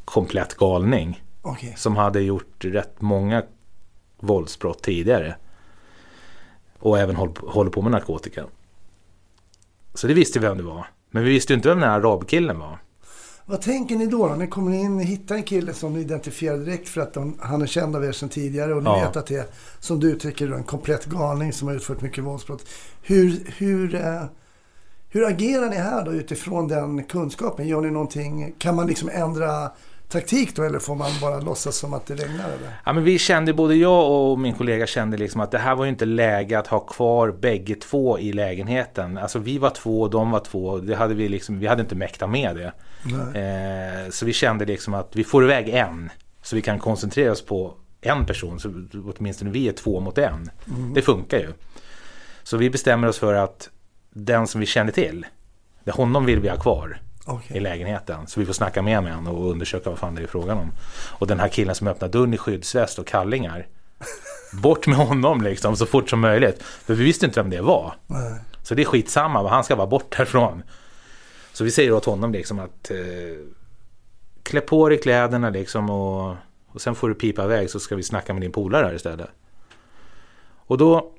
komplett 0.05 0.55
galning. 0.55 1.23
Okej. 1.41 1.73
Som 1.77 1.95
hade 1.95 2.21
gjort 2.21 2.65
rätt 2.65 3.01
många 3.01 3.43
våldsbrott 4.19 4.81
tidigare. 4.81 5.35
Och 6.83 6.99
även 6.99 7.15
håll, 7.15 7.31
håller 7.47 7.71
på 7.71 7.81
med 7.81 7.91
narkotika. 7.91 8.45
Så 9.93 10.07
det 10.07 10.13
visste 10.13 10.39
vi 10.39 10.47
vem 10.47 10.57
det 10.57 10.63
var. 10.63 10.85
Men 11.11 11.23
vi 11.23 11.29
visste 11.29 11.53
ju 11.53 11.57
inte 11.57 11.69
vem 11.69 11.79
den 11.79 11.89
här 11.89 11.99
arabkillen 11.99 12.59
var. 12.59 12.77
Vad 13.45 13.61
tänker 13.61 13.95
ni 13.95 14.05
då? 14.07 14.35
Ni 14.37 14.47
kommer 14.47 14.71
in, 14.73 14.97
ni 14.97 15.03
hittar 15.03 15.35
en 15.35 15.43
kille 15.43 15.73
som 15.73 15.93
ni 15.93 15.99
identifierar 15.99 16.57
direkt 16.57 16.89
för 16.89 17.01
att 17.01 17.13
de, 17.13 17.37
han 17.41 17.61
är 17.61 17.65
känd 17.65 17.95
av 17.95 18.05
er 18.05 18.11
sedan 18.11 18.29
tidigare 18.29 18.73
och 18.73 18.83
ni 18.83 18.89
Ja. 18.89 18.99
vet 18.99 19.15
att 19.15 19.25
det 19.27 19.35
är, 19.35 19.45
som 19.79 19.99
du 19.99 20.11
uttrycker 20.11 20.51
en 20.51 20.63
komplett 20.63 21.05
galning 21.05 21.53
som 21.53 21.67
har 21.67 21.75
utfört 21.75 22.01
mycket 22.01 22.23
våldsbrott. 22.23 22.65
Hur, 23.01 23.43
hur, 23.57 23.95
eh, 23.95 24.23
hur 25.09 25.25
agerar 25.27 25.69
ni 25.69 25.75
här 25.75 26.05
då 26.05 26.11
utifrån 26.13 26.67
den 26.67 27.03
kunskapen? 27.03 27.67
Gör 27.67 27.81
ni 27.81 27.91
någonting, 27.91 28.55
kan 28.57 28.75
man 28.75 28.87
liksom 28.87 29.09
ändra 29.13 29.71
taktik 30.13 30.55
då 30.55 30.63
eller 30.63 30.79
får 30.79 30.95
man 30.95 31.11
bara 31.21 31.39
låtsas 31.39 31.75
som 31.75 31.93
att 31.93 32.05
det 32.05 32.13
regnar 32.15 32.45
eller? 32.45 32.77
Ja, 32.85 32.93
men 32.93 33.03
vi 33.03 33.19
kände, 33.19 33.53
både 33.53 33.75
jag 33.75 34.11
och 34.11 34.39
min 34.39 34.53
kollega 34.53 34.87
kände 34.87 35.17
liksom 35.17 35.41
att 35.41 35.51
det 35.51 35.57
här 35.57 35.75
var 35.75 35.85
ju 35.85 35.89
inte 35.89 36.05
läge 36.05 36.59
att 36.59 36.67
ha 36.67 36.79
kvar 36.79 37.31
bägge 37.31 37.75
två 37.75 38.19
i 38.19 38.33
lägenheten. 38.33 39.17
Alltså 39.17 39.39
vi 39.39 39.57
var 39.57 39.69
två 39.69 40.01
och 40.01 40.09
de 40.09 40.31
var 40.31 40.39
två. 40.39 40.77
Det 40.77 40.95
hade 40.95 41.13
vi, 41.13 41.29
liksom, 41.29 41.59
vi 41.59 41.67
hade 41.67 41.81
inte 41.81 41.95
mäktat 41.95 42.29
med 42.29 42.55
det. 42.55 42.73
Eh, 43.39 44.09
så 44.09 44.25
vi 44.25 44.33
kände 44.33 44.65
liksom 44.65 44.93
att 44.93 45.15
vi 45.15 45.23
får 45.23 45.43
iväg 45.43 45.69
en. 45.69 46.09
Så 46.41 46.55
vi 46.55 46.61
kan 46.61 46.79
koncentrera 46.79 47.31
oss 47.31 47.45
på 47.45 47.73
en 48.01 48.25
person. 48.25 48.59
Så 48.59 48.73
åtminstone 49.17 49.51
vi 49.51 49.67
är 49.67 49.73
två 49.73 49.99
mot 49.99 50.17
en. 50.17 50.49
Det 50.95 51.01
funkar 51.01 51.37
ju. 51.37 51.53
Så 52.43 52.57
vi 52.57 52.69
bestämmer 52.69 53.07
oss 53.07 53.17
för 53.17 53.33
att 53.33 53.69
den 54.09 54.47
som 54.47 54.61
vi 54.61 54.65
känner 54.67 54.91
till, 54.91 55.25
det 55.83 55.91
honom 55.91 56.25
vill 56.25 56.39
vi 56.39 56.49
ha 56.49 56.57
kvar 56.57 56.99
Okej. 57.25 57.57
i 57.57 57.59
lägenheten. 57.59 58.27
Så 58.27 58.39
vi 58.39 58.45
får 58.45 58.53
snacka 58.53 58.81
med 58.81 58.95
honom 58.95 59.27
och 59.27 59.51
undersöka 59.51 59.89
vad 59.89 59.99
fan 59.99 60.15
det 60.15 60.23
är 60.23 60.27
frågan 60.27 60.57
om. 60.57 60.71
Och 61.09 61.27
den 61.27 61.39
här 61.39 61.47
killen 61.47 61.75
som 61.75 61.87
öppnar 61.87 62.07
dörren 62.07 62.33
i 62.33 62.37
skyddsväst 62.37 62.99
och 62.99 63.07
kallingar. 63.07 63.67
Bort 64.53 64.87
med 64.87 64.97
honom 64.97 65.41
liksom 65.41 65.75
så 65.75 65.85
fort 65.85 66.09
som 66.09 66.19
möjligt. 66.19 66.63
För 66.63 66.93
vi 66.93 67.03
visste 67.03 67.25
inte 67.25 67.41
vem 67.41 67.49
det 67.49 67.61
var. 67.61 67.95
Nej. 68.07 68.39
Så 68.63 68.75
det 68.75 68.81
är 68.81 68.85
skitsamma, 68.85 69.49
han 69.49 69.63
ska 69.63 69.75
vara 69.75 69.87
bort 69.87 70.15
härifrån. 70.15 70.63
Så 71.53 71.63
vi 71.63 71.71
säger 71.71 71.93
åt 71.93 72.05
honom 72.05 72.31
liksom 72.31 72.59
att 72.59 72.91
eh, 72.91 72.97
klä 74.43 74.61
på 74.61 74.89
dig 74.89 75.01
kläderna 75.01 75.49
liksom 75.49 75.89
och, 75.89 76.35
och 76.67 76.81
sen 76.81 76.95
får 76.95 77.09
du 77.09 77.15
pipa 77.15 77.43
iväg 77.43 77.69
så 77.69 77.79
ska 77.79 77.95
vi 77.95 78.03
snacka 78.03 78.33
med 78.33 78.41
din 78.41 78.51
polare 78.51 78.85
här 78.85 78.95
istället. 78.95 79.29
Och 80.65 80.77
då, 80.77 81.11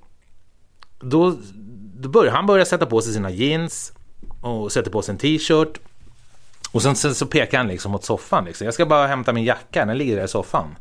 då, 1.00 1.36
då 1.94 2.08
börjar 2.08 2.32
han 2.32 2.46
börja 2.46 2.64
sätta 2.64 2.86
på 2.86 3.00
sig 3.00 3.12
sina 3.12 3.30
jeans 3.30 3.92
och 4.40 4.72
sätter 4.72 4.90
på 4.90 5.02
sig 5.02 5.12
en 5.12 5.18
t-shirt. 5.18 5.80
Och 6.74 6.82
sen, 6.82 6.96
sen 6.96 7.14
så 7.14 7.26
pekar 7.26 7.58
han 7.58 7.68
liksom 7.68 7.92
mot 7.92 8.04
soffan. 8.04 8.44
Liksom. 8.44 8.64
Jag 8.64 8.74
ska 8.74 8.86
bara 8.86 9.06
hämta 9.06 9.32
min 9.32 9.44
jacka, 9.44 9.84
den 9.84 9.98
ligger 9.98 10.16
där 10.16 10.24
i 10.24 10.28
soffan. 10.28 10.76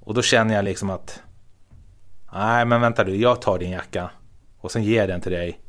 Och 0.00 0.14
då 0.14 0.22
känner 0.22 0.54
jag 0.54 0.64
liksom 0.64 0.90
att 0.90 1.22
Nej 2.32 2.64
men 2.64 2.80
vänta 2.80 3.04
du, 3.04 3.16
jag 3.16 3.42
tar 3.42 3.58
din 3.58 3.70
jacka 3.70 4.10
och 4.60 4.70
sen 4.70 4.82
ger 4.84 5.00
jag 5.00 5.08
den 5.08 5.20
till 5.20 5.32
dig. 5.32 5.60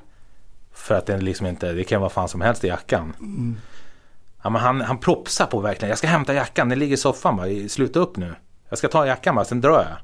För 0.72 0.96
att 0.96 1.05
den 1.05 1.25
liksom 1.25 1.48
inte, 1.48 1.74
det 1.74 1.84
kan 1.84 2.01
vara 2.01 2.10
fan 2.10 2.29
som 2.29 2.41
helst 2.41 2.63
i 2.63 2.67
jackan. 2.67 3.13
Ja, 4.44 4.50
men 4.50 4.62
han, 4.62 4.82
han 4.82 4.98
propsar 4.98 5.46
på 5.46 5.60
verkligen, 5.60 5.89
jag 5.89 5.98
ska 5.98 6.08
hämta 6.08 6.34
jackan, 6.34 6.70
den 6.70 6.79
ligger 6.79 6.94
i 6.94 6.98
soffan 6.98 7.38
bara, 7.38 7.70
sluta 7.70 8.00
upp 8.00 8.17
nu. 8.17 8.36
Jag 8.70 8.77
ska 8.77 8.88
ta 8.88 9.08
jackan 9.08 9.36
bara, 9.36 9.46
sen 9.46 9.62
drar 9.62 9.84
jag. 9.84 9.98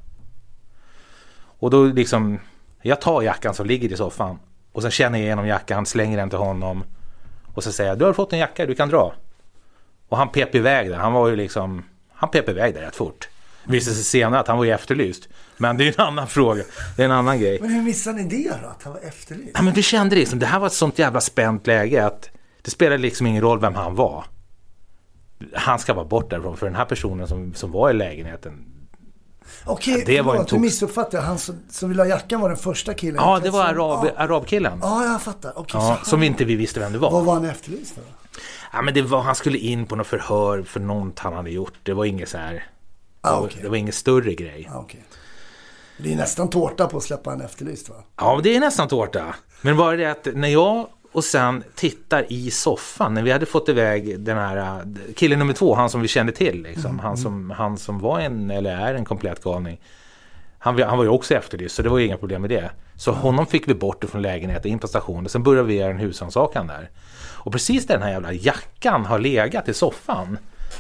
Och 1.42 1.70
då 1.70 1.84
liksom, 1.84 2.40
jag 2.82 3.02
tar 3.02 3.22
jackan 3.22 3.54
som 3.54 3.66
ligger 3.66 3.94
i 3.94 3.98
soffan. 3.98 4.40
Och 4.72 4.82
sen 4.82 4.92
känner 4.92 5.18
jag 5.18 5.26
igenom 5.26 5.48
jackan, 5.48 5.86
slänger 5.86 6.18
den 6.18 6.30
till 6.30 6.40
honom. 6.40 6.84
Och 7.54 7.64
så 7.64 7.72
säger 7.72 7.90
jag, 7.90 8.00
du 8.00 8.06
har 8.06 8.14
fått 8.14 8.34
en 8.34 8.40
jacka, 8.40 8.66
du 8.66 8.76
kan 8.76 8.90
dra. 8.90 9.14
Och 10.10 10.18
han 10.18 10.30
pep 10.30 10.56
iväg 10.56 10.90
den, 10.90 11.00
han 11.00 11.14
var 11.14 11.30
ju 11.30 11.36
liksom, 11.36 11.84
han 12.14 12.30
pep 12.30 12.50
iväg 12.50 12.74
den 12.74 12.84
rätt 12.84 12.96
fort. 12.96 13.30
Det 13.66 13.72
visade 13.72 13.96
sig 13.96 14.04
senare 14.04 14.40
att 14.40 14.48
han 14.48 14.58
var 14.58 14.66
ju 14.66 14.72
efterlyst. 14.72 15.30
Men 15.58 15.78
det 15.78 15.84
är 15.88 16.00
en 16.00 16.08
annan 16.08 16.28
fråga, 16.38 16.64
det 16.96 17.02
är 17.02 17.06
en 17.06 17.12
annan 17.12 17.40
grej. 17.40 17.60
Men 17.62 17.70
hur 17.70 17.82
missade 17.82 18.18
ni 18.18 18.44
det 18.44 18.50
då? 18.62 18.68
Att 18.68 18.84
han 18.84 18.94
var 18.94 19.00
efterlyst? 19.00 19.52
Ja, 19.54 19.62
men 19.62 19.74
vi 19.74 19.82
kände 19.82 20.16
liksom, 20.16 20.40
det 20.40 20.46
här 20.46 20.60
var 20.60 20.68
ett 20.68 20.74
sånt 20.74 21.00
jävla 21.00 21.22
spänt 21.22 21.68
läge 21.68 22.06
att 22.06 22.30
det 22.62 22.72
spelade 22.72 22.98
liksom 22.98 23.28
ingen 23.28 23.42
roll 23.42 23.60
vem 23.60 23.76
han 23.76 23.96
var. 23.96 24.26
Han 25.54 25.80
ska 25.80 25.94
vara 25.94 26.06
bort 26.06 26.30
därifrån 26.30 26.58
för 26.58 26.66
den 26.66 26.76
här 26.76 26.86
personen 26.86 27.28
som, 27.28 27.54
som 27.54 27.72
var 27.72 27.90
i 27.90 27.94
lägenheten. 27.94 28.71
Okej, 29.66 29.98
Ja, 30.00 30.04
det 30.06 30.22
var 30.22 30.36
en 30.36 30.46
tox- 30.46 30.62
missuppfattade. 30.62 31.24
Han 31.24 31.38
som, 31.38 31.56
som 31.70 31.90
ville 31.90 32.02
ha 32.02 32.08
jackan 32.10 32.42
var 32.42 32.50
den 32.50 32.58
första 32.58 32.94
killen. 32.94 33.16
Ja, 33.16 33.40
det 33.44 33.50
var 33.50 33.64
arab, 33.64 34.06
Ja, 34.06 34.12
arabkillen. 34.18 34.80
ja 34.82 35.06
jag 35.06 35.22
fattar. 35.22 35.54
Okej, 35.56 35.82
Ja, 35.82 36.00
som 36.04 36.20
vi 36.20 36.26
inte 36.26 36.46
vi 36.46 36.56
visste 36.56 36.80
vem 36.80 36.92
det 36.94 36.98
Vad 37.00 37.12
var. 37.12 37.22
var 37.24 37.34
han 37.34 37.46
efterlyst 37.46 37.94
för? 37.96 38.02
då? 38.02 38.08
Ja, 38.74 38.82
men 38.82 38.94
det 38.94 39.02
var, 39.02 39.22
han 39.22 39.36
skulle 39.36 39.58
in 39.58 39.86
på 39.86 39.96
något 39.96 40.08
förhör 40.08 40.64
för 40.64 40.80
något 40.80 41.20
han 41.20 41.34
hade 41.34 41.50
gjort. 41.52 41.74
Det 41.84 41.94
var 41.94 42.06
inget 42.06 42.30
så 42.30 42.38
här. 42.38 42.54
Det 42.54 42.64
Ah, 43.30 43.40
var, 43.40 43.46
okej. 43.48 43.60
det 43.64 43.70
var 43.70 43.76
ingen 43.76 43.94
större 43.94 44.34
grej. 44.34 44.70
Ah, 44.74 44.78
okej. 44.80 45.04
Det 45.98 46.12
är 46.14 46.16
nästan 46.16 46.50
tårta 46.50 46.88
på 46.88 46.98
att 46.98 47.04
släppa 47.04 47.34
en 47.34 47.42
efterlyst 47.42 47.90
va? 47.90 47.96
Ja, 48.18 48.40
det 48.44 48.56
är 48.56 48.60
nästan 48.60 48.88
tårta. 48.88 49.36
Men 49.62 49.78
bara 49.78 49.96
det 49.96 50.06
att 50.06 50.28
när 50.34 50.48
jag 50.48 50.88
och 51.12 51.24
sen 51.24 51.64
tittar 51.76 52.26
i 52.30 52.52
soffan, 52.52 53.14
när 53.14 53.24
vi 53.24 53.32
hade 53.32 53.46
fått 53.46 53.70
iväg 53.70 54.20
den 54.20 54.38
här 54.38 54.58
äh, 54.58 55.14
killen 55.16 55.40
nummer 55.40 55.54
två, 55.54 55.76
han 55.76 55.90
som 55.90 56.02
vi 56.02 56.08
kände 56.08 56.32
till, 56.32 56.64
liksom, 56.64 57.00
han, 57.00 57.18
som, 57.18 57.50
han 57.50 57.78
som 57.78 58.00
var 58.00 58.20
en, 58.20 58.52
eller 58.52 58.78
är 58.78 58.94
en 58.94 59.06
komplett 59.06 59.44
galning. 59.44 59.80
Han, 60.60 60.82
han 60.84 60.98
var 60.98 61.04
ju 61.04 61.10
också 61.10 61.36
efterlyst, 61.36 61.76
så 61.76 61.82
det 61.82 61.90
var 61.90 61.98
ju 61.98 62.06
inga 62.06 62.18
problem 62.18 62.42
med 62.42 62.50
det. 62.50 62.72
Så 62.96 63.12
honom 63.12 63.46
fick 63.46 63.68
vi 63.68 63.74
bort 63.74 64.06
från 64.10 64.22
lägenheten, 64.22 64.72
in 64.72 64.80
på 64.80 64.88
stationen, 64.88 65.30
sen 65.30 65.44
började 65.44 65.68
vi 65.68 65.74
göra 65.74 65.92
en 65.92 66.00
husrannsakan 66.00 66.68
där. 66.68 66.90
Och 67.44 67.52
precis 67.52 67.88
där 67.88 67.94
den 67.94 68.04
här 68.04 68.12
jävla 68.12 68.34
jackan 68.34 69.06
har 69.06 69.20
legat 69.20 69.70
i 69.70 69.74
soffan, 69.74 70.38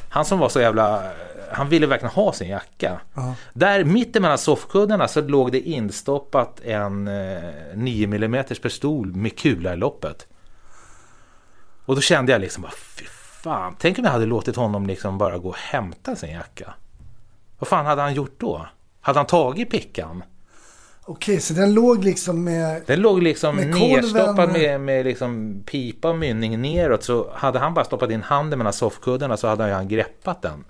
han 0.09 0.25
som 0.25 0.39
var 0.39 0.49
så 0.49 0.61
jävla, 0.61 1.03
han 1.53 1.69
ville 1.69 1.87
verkligen 1.87 2.13
ha 2.13 2.33
sin 2.33 2.49
jacka. 2.49 3.01
Ja. 3.13 3.35
Där 3.53 3.83
mittemellan 3.83 4.37
soffkuddarna 4.37 5.07
så 5.07 5.21
låg 5.21 5.51
det 5.51 5.59
instoppat 5.59 6.61
en 6.63 7.07
eh, 7.07 7.41
9 7.75 8.07
mm 8.07 8.43
pistol 8.43 9.15
med 9.15 9.37
kula 9.37 9.73
i 9.73 9.77
loppet. 9.77 10.27
Och 11.85 11.95
då 11.95 12.01
kände 12.01 12.31
jag 12.31 12.41
liksom 12.41 12.61
bara, 12.61 12.71
fy 12.71 13.05
fan, 13.43 13.75
tänk 13.79 13.99
om 13.99 14.05
jag 14.05 14.11
hade 14.11 14.25
låtit 14.25 14.55
honom 14.55 14.87
liksom 14.87 15.17
bara 15.17 15.37
gå 15.37 15.49
och 15.49 15.57
hämta 15.57 16.15
sin 16.15 16.31
jacka. 16.31 16.73
Vad 17.59 17.67
fan 17.67 17.85
hade 17.85 18.01
han 18.01 18.13
gjort 18.13 18.35
då? 18.39 18.67
Hade 19.01 19.19
han 19.19 19.25
tagit 19.25 19.69
pickan? 19.69 20.23
Okej, 21.05 21.39
så 21.39 21.53
den 21.53 21.73
låg 21.73 22.03
liksom 22.03 22.43
med... 22.43 22.83
Den 22.85 22.99
låg 22.99 23.23
liksom 23.23 23.55
Med 23.55 23.67
nerstoppad 23.67 24.51
med, 24.51 24.81
med 24.81 25.05
liksom 25.05 25.63
pipa 25.65 26.09
och 26.09 26.17
mynning 26.17 26.61
neråt. 26.61 27.03
Så 27.03 27.31
hade 27.33 27.59
han 27.59 27.73
bara 27.73 27.85
stoppat 27.85 28.11
in 28.11 28.21
handen 28.21 28.59
mellan 28.59 28.73
soffkuddarna 28.73 29.37
så 29.37 29.47
hade 29.47 29.63
han 29.63 29.87
greppat 29.87 30.41
den. 30.41 30.63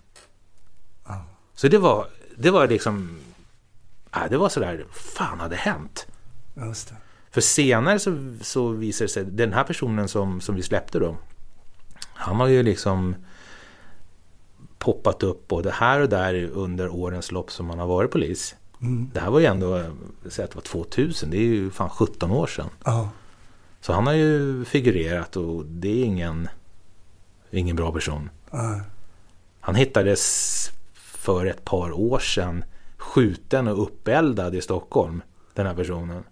Så 1.56 1.68
det 1.68 1.78
var, 1.78 2.08
det 2.38 2.52
var 2.52 2.68
liksom... 2.68 3.20
Ja, 4.12 4.28
det 4.30 4.38
var 4.38 4.50
sådär, 4.50 4.86
fan 4.92 5.40
hade 5.40 5.56
hänt? 5.56 6.08
Just 6.56 6.90
det. 6.90 6.96
För 7.32 7.42
senare 7.42 8.00
så, 8.00 8.36
så 8.42 8.68
visade 8.68 9.06
det 9.06 9.12
sig, 9.12 9.26
den 9.26 9.54
här 9.54 9.64
personen 9.64 10.08
som, 10.08 10.42
som 10.42 10.56
vi 10.56 10.64
släppte 10.64 11.00
då. 11.00 11.18
Han 12.14 12.36
har 12.36 12.48
ju 12.48 12.64
liksom 12.64 13.16
poppat 14.80 15.24
upp 15.24 15.48
både 15.48 15.72
här 15.72 16.00
och 16.00 16.10
där 16.10 16.50
under 16.54 16.90
årens 16.90 17.32
lopp 17.32 17.52
som 17.52 17.70
han 17.70 17.80
har 17.80 17.88
varit 17.88 18.12
polis. 18.12 18.56
Mm. 18.82 19.10
Det 19.14 19.20
här 19.20 19.32
var 19.32 19.40
ju 19.40 19.46
ändå, 19.46 19.84
säg 20.30 20.46
att 20.46 20.52
det 20.52 20.56
var 20.56 20.62
2000, 20.62 21.30
det 21.30 21.38
är 21.38 21.42
ju 21.42 21.72
fan 21.72 21.90
17 21.90 22.32
år 22.32 22.48
sedan. 22.48 22.70
Ja. 22.86 23.10
Så 23.82 23.94
han 23.94 24.08
har 24.08 24.14
ju 24.14 24.66
figurerat 24.66 25.36
och 25.36 25.66
det 25.66 26.02
är 26.02 26.04
ingen, 26.04 26.50
ingen 27.52 27.76
bra 27.76 27.92
person. 27.92 28.30
ja. 28.52 28.82
Han 29.64 29.76
hittades 29.76 30.72
för 31.22 31.46
ett 31.46 31.66
par 31.66 31.92
år 31.92 32.20
sedan 32.20 32.64
skjuten 32.98 33.68
och 33.68 33.84
uppeldad 33.84 34.56
i 34.56 34.62
Stockholm, 34.62 35.22
den 35.54 35.66
här 35.66 35.76
personen. 35.76 36.24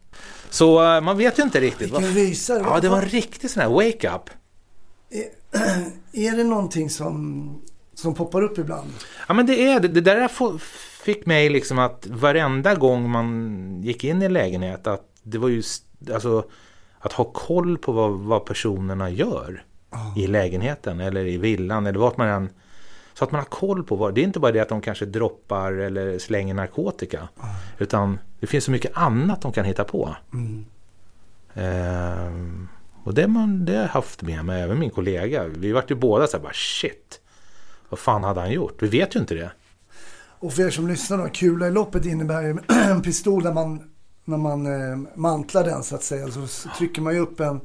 Så 0.49 0.95
eh, 0.95 1.01
man 1.01 1.17
vet 1.17 1.39
ju 1.39 1.43
inte 1.43 1.59
riktigt. 1.59 1.91
Vilken 1.91 2.13
rysare. 2.13 2.59
Ja, 2.63 2.79
det 2.79 2.89
var 2.89 2.97
en 3.01 3.09
riktig 3.09 3.49
sån 3.49 3.61
här 3.61 3.69
wake-up. 3.69 4.29
Är 6.13 6.37
det 6.37 6.43
någonting 6.43 6.89
som, 6.89 7.61
som 7.93 8.15
poppar 8.15 8.41
upp 8.41 8.57
ibland? 8.57 8.89
Ja, 9.27 9.33
men 9.33 9.45
det 9.45 9.65
är 9.65 9.79
det. 9.79 9.87
Det 9.87 10.01
där 10.01 10.27
fick 11.03 11.25
mig 11.25 11.49
liksom 11.49 11.79
att 11.79 12.07
varenda 12.07 12.75
gång 12.75 13.09
man 13.09 13.81
gick 13.83 14.03
in 14.03 14.21
i 14.21 14.25
en 14.25 14.33
lägenhet 14.33 14.87
att 14.87 15.05
det 15.23 15.37
var 15.37 15.49
ju 15.49 15.63
alltså 16.13 16.43
att 16.99 17.13
ha 17.13 17.25
koll 17.25 17.77
på 17.77 17.91
vad, 17.91 18.11
vad 18.11 18.45
personerna 18.45 19.09
gör 19.09 19.63
Ja. 19.91 20.13
i 20.17 20.27
lägenheten 20.27 20.99
eller 20.99 21.25
i 21.25 21.37
villan 21.37 21.87
eller 21.87 21.99
vart 21.99 22.17
man 22.17 22.27
än 22.27 22.49
så 23.19 23.25
att 23.25 23.31
man 23.31 23.39
har 23.39 23.45
koll 23.45 23.83
på 23.83 23.95
vad, 23.95 24.15
det 24.15 24.21
är 24.21 24.23
inte 24.23 24.39
bara 24.39 24.51
det 24.51 24.59
att 24.59 24.69
de 24.69 24.81
kanske 24.81 25.05
droppar 25.05 25.71
eller 25.71 26.19
slänger 26.19 26.53
narkotika 26.53 27.29
utan 27.77 28.19
det 28.39 28.47
finns 28.47 28.63
så 28.63 28.71
mycket 28.71 28.97
annat 28.97 29.41
de 29.41 29.51
kan 29.51 29.65
hitta 29.65 29.83
på. 29.83 30.15
Mm. 30.33 30.65
Ehm, 31.53 32.67
och 33.03 33.13
det, 33.13 33.27
man, 33.27 33.65
det 33.65 33.75
har 33.75 33.81
jag 33.81 33.87
haft 33.87 34.21
med 34.21 34.45
mig, 34.45 34.61
även 34.61 34.79
min 34.79 34.89
kollega. 34.89 35.43
Vi 35.47 35.71
vart 35.71 35.91
ju 35.91 35.95
båda 35.95 36.27
så 36.27 36.37
här 36.37 36.43
bara 36.43 36.53
shit. 36.53 37.19
Vad 37.89 37.99
fan 37.99 38.23
hade 38.23 38.39
han 38.39 38.51
gjort? 38.51 38.81
Vi 38.81 38.87
vet 38.87 39.15
ju 39.15 39.19
inte 39.19 39.35
det. 39.35 39.51
Och 40.39 40.53
för 40.53 40.63
er 40.65 40.69
som 40.69 40.87
lyssnar 40.87 41.17
då, 41.17 41.29
kula 41.29 41.67
i 41.67 41.71
loppet 41.71 42.05
innebär 42.05 42.41
ju 42.41 42.57
en 42.67 43.01
pistol 43.01 43.43
där 43.43 43.53
man, 43.53 43.91
när 44.25 44.37
man 44.37 44.65
eh, 44.65 44.97
mantlar 45.15 45.63
den 45.63 45.83
så 45.83 45.95
att 45.95 46.03
säga, 46.03 46.27
så 46.31 46.69
trycker 46.77 47.01
man 47.01 47.13
ju 47.13 47.19
upp 47.19 47.39
en, 47.39 47.61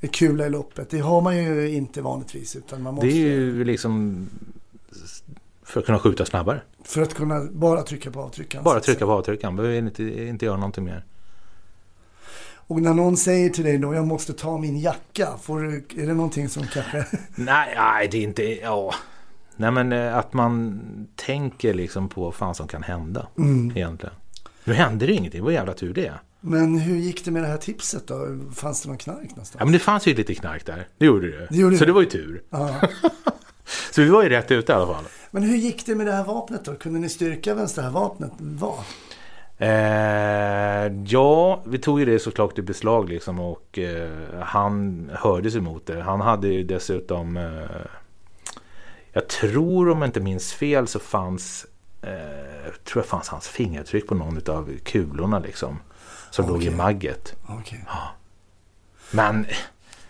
en 0.00 0.08
kula 0.08 0.46
i 0.46 0.50
loppet. 0.50 0.90
Det 0.90 0.98
har 0.98 1.20
man 1.20 1.36
ju 1.36 1.70
inte 1.70 2.02
vanligtvis 2.02 2.56
utan 2.56 2.82
man 2.82 2.94
måste, 2.94 3.06
Det 3.06 3.12
är 3.12 3.26
ju 3.26 3.64
liksom 3.64 4.26
för 5.62 5.80
att 5.80 5.86
kunna 5.86 5.98
skjuta 5.98 6.24
snabbare. 6.24 6.60
för 6.84 7.02
att 7.02 7.14
kunna 7.14 7.44
bara 7.52 7.82
trycka 7.82 8.10
på 8.10 8.20
avtryckaren. 8.20 8.64
Bara 8.64 8.80
trycka 8.80 9.06
på 9.06 9.12
avtryckaren, 9.12 9.56
behöver 9.56 9.78
inte, 9.78 10.02
inte 10.28 10.44
göra 10.44 10.56
någonting 10.56 10.84
mer. 10.84 11.04
Och 12.70 12.82
när 12.82 12.94
någon 12.94 13.16
säger 13.16 13.50
till 13.50 13.64
dig 13.64 13.78
då, 13.78 13.94
jag 13.94 14.06
måste 14.06 14.32
ta 14.32 14.58
min 14.58 14.78
jacka, 14.78 15.28
får 15.42 15.60
du, 15.60 15.84
är 16.02 16.06
det 16.06 16.14
någonting 16.14 16.48
som 16.48 16.62
kanske... 16.66 17.06
Nej, 17.34 17.74
nej, 17.76 18.08
det 18.10 18.18
är 18.18 18.22
inte... 18.22 18.42
Ja. 18.60 18.94
Nej, 19.56 19.70
men 19.70 19.92
eh, 19.92 20.16
att 20.16 20.32
man 20.32 20.80
tänker 21.16 21.74
liksom 21.74 22.08
på 22.08 22.20
vad 22.24 22.34
fan 22.34 22.54
som 22.54 22.68
kan 22.68 22.82
hända 22.82 23.26
Mm. 23.38 23.76
egentligen. 23.76 24.14
Nu 24.64 24.72
hände 24.72 25.06
det 25.06 25.12
ingenting, 25.12 25.44
vad 25.44 25.52
jävla 25.52 25.72
tur 25.74 25.94
det. 25.94 26.12
Men 26.40 26.78
hur 26.78 26.96
gick 26.96 27.24
det 27.24 27.30
med 27.30 27.42
det 27.42 27.48
här 27.48 27.56
tipset 27.56 28.06
då? 28.06 28.38
Fanns 28.54 28.82
det 28.82 28.88
någon 28.88 28.98
knark 28.98 29.30
någonstans? 29.30 29.56
Ja, 29.58 29.64
men 29.64 29.72
det 29.72 29.78
fanns 29.78 30.06
ju 30.06 30.14
lite 30.14 30.34
knark 30.34 30.66
där. 30.66 30.88
Det 30.98 31.06
gjorde 31.06 31.30
det. 31.30 31.46
Det 31.50 31.56
gjorde 31.56 31.78
Så 31.78 31.84
det 31.84 31.92
var 31.92 32.00
ju 32.00 32.08
tur. 32.08 32.42
Ja. 33.68 33.74
Så 33.94 34.02
vi 34.02 34.08
var 34.08 34.22
ju 34.22 34.28
rätt 34.28 34.50
ute 34.50 34.72
i 34.72 34.74
alla 34.74 34.94
fall. 34.94 35.04
Men 35.30 35.42
hur 35.42 35.56
gick 35.56 35.86
det 35.86 35.94
med 35.94 36.06
det 36.06 36.12
här 36.12 36.24
vapnet 36.24 36.64
då? 36.64 36.74
Kunde 36.74 36.98
ni 36.98 37.08
styrka 37.08 37.54
vems 37.54 37.74
det 37.74 37.82
här 37.82 37.90
vapnet 37.90 38.32
var? 38.38 38.78
Eh, 39.58 40.92
ja, 41.06 41.62
vi 41.66 41.78
tog 41.78 42.00
ju 42.00 42.06
det 42.06 42.18
såklart 42.18 42.58
i 42.58 42.62
beslag 42.62 43.08
liksom 43.08 43.40
och 43.40 43.78
eh, 43.78 44.40
han 44.42 45.10
hördes 45.14 45.56
emot 45.56 45.86
det. 45.86 46.02
Han 46.02 46.20
hade 46.20 46.48
ju 46.48 46.62
dessutom, 46.62 47.36
eh, 47.36 47.86
jag 49.12 49.28
tror 49.28 49.90
om 49.90 49.98
jag 49.98 50.08
inte 50.08 50.20
minns 50.20 50.52
fel 50.52 50.86
så 50.86 50.98
fanns, 50.98 51.66
eh, 52.02 52.64
jag 52.64 52.84
tror 52.84 53.02
det 53.02 53.08
fanns 53.08 53.28
hans 53.28 53.48
fingertryck 53.48 54.06
på 54.06 54.14
någon 54.14 54.50
av 54.50 54.70
kulorna 54.84 55.38
liksom. 55.38 55.80
Som 56.30 56.48
låg 56.48 56.62
i 56.64 56.70
magget. 56.70 57.34
Okej. 57.46 57.84
Men 59.10 59.46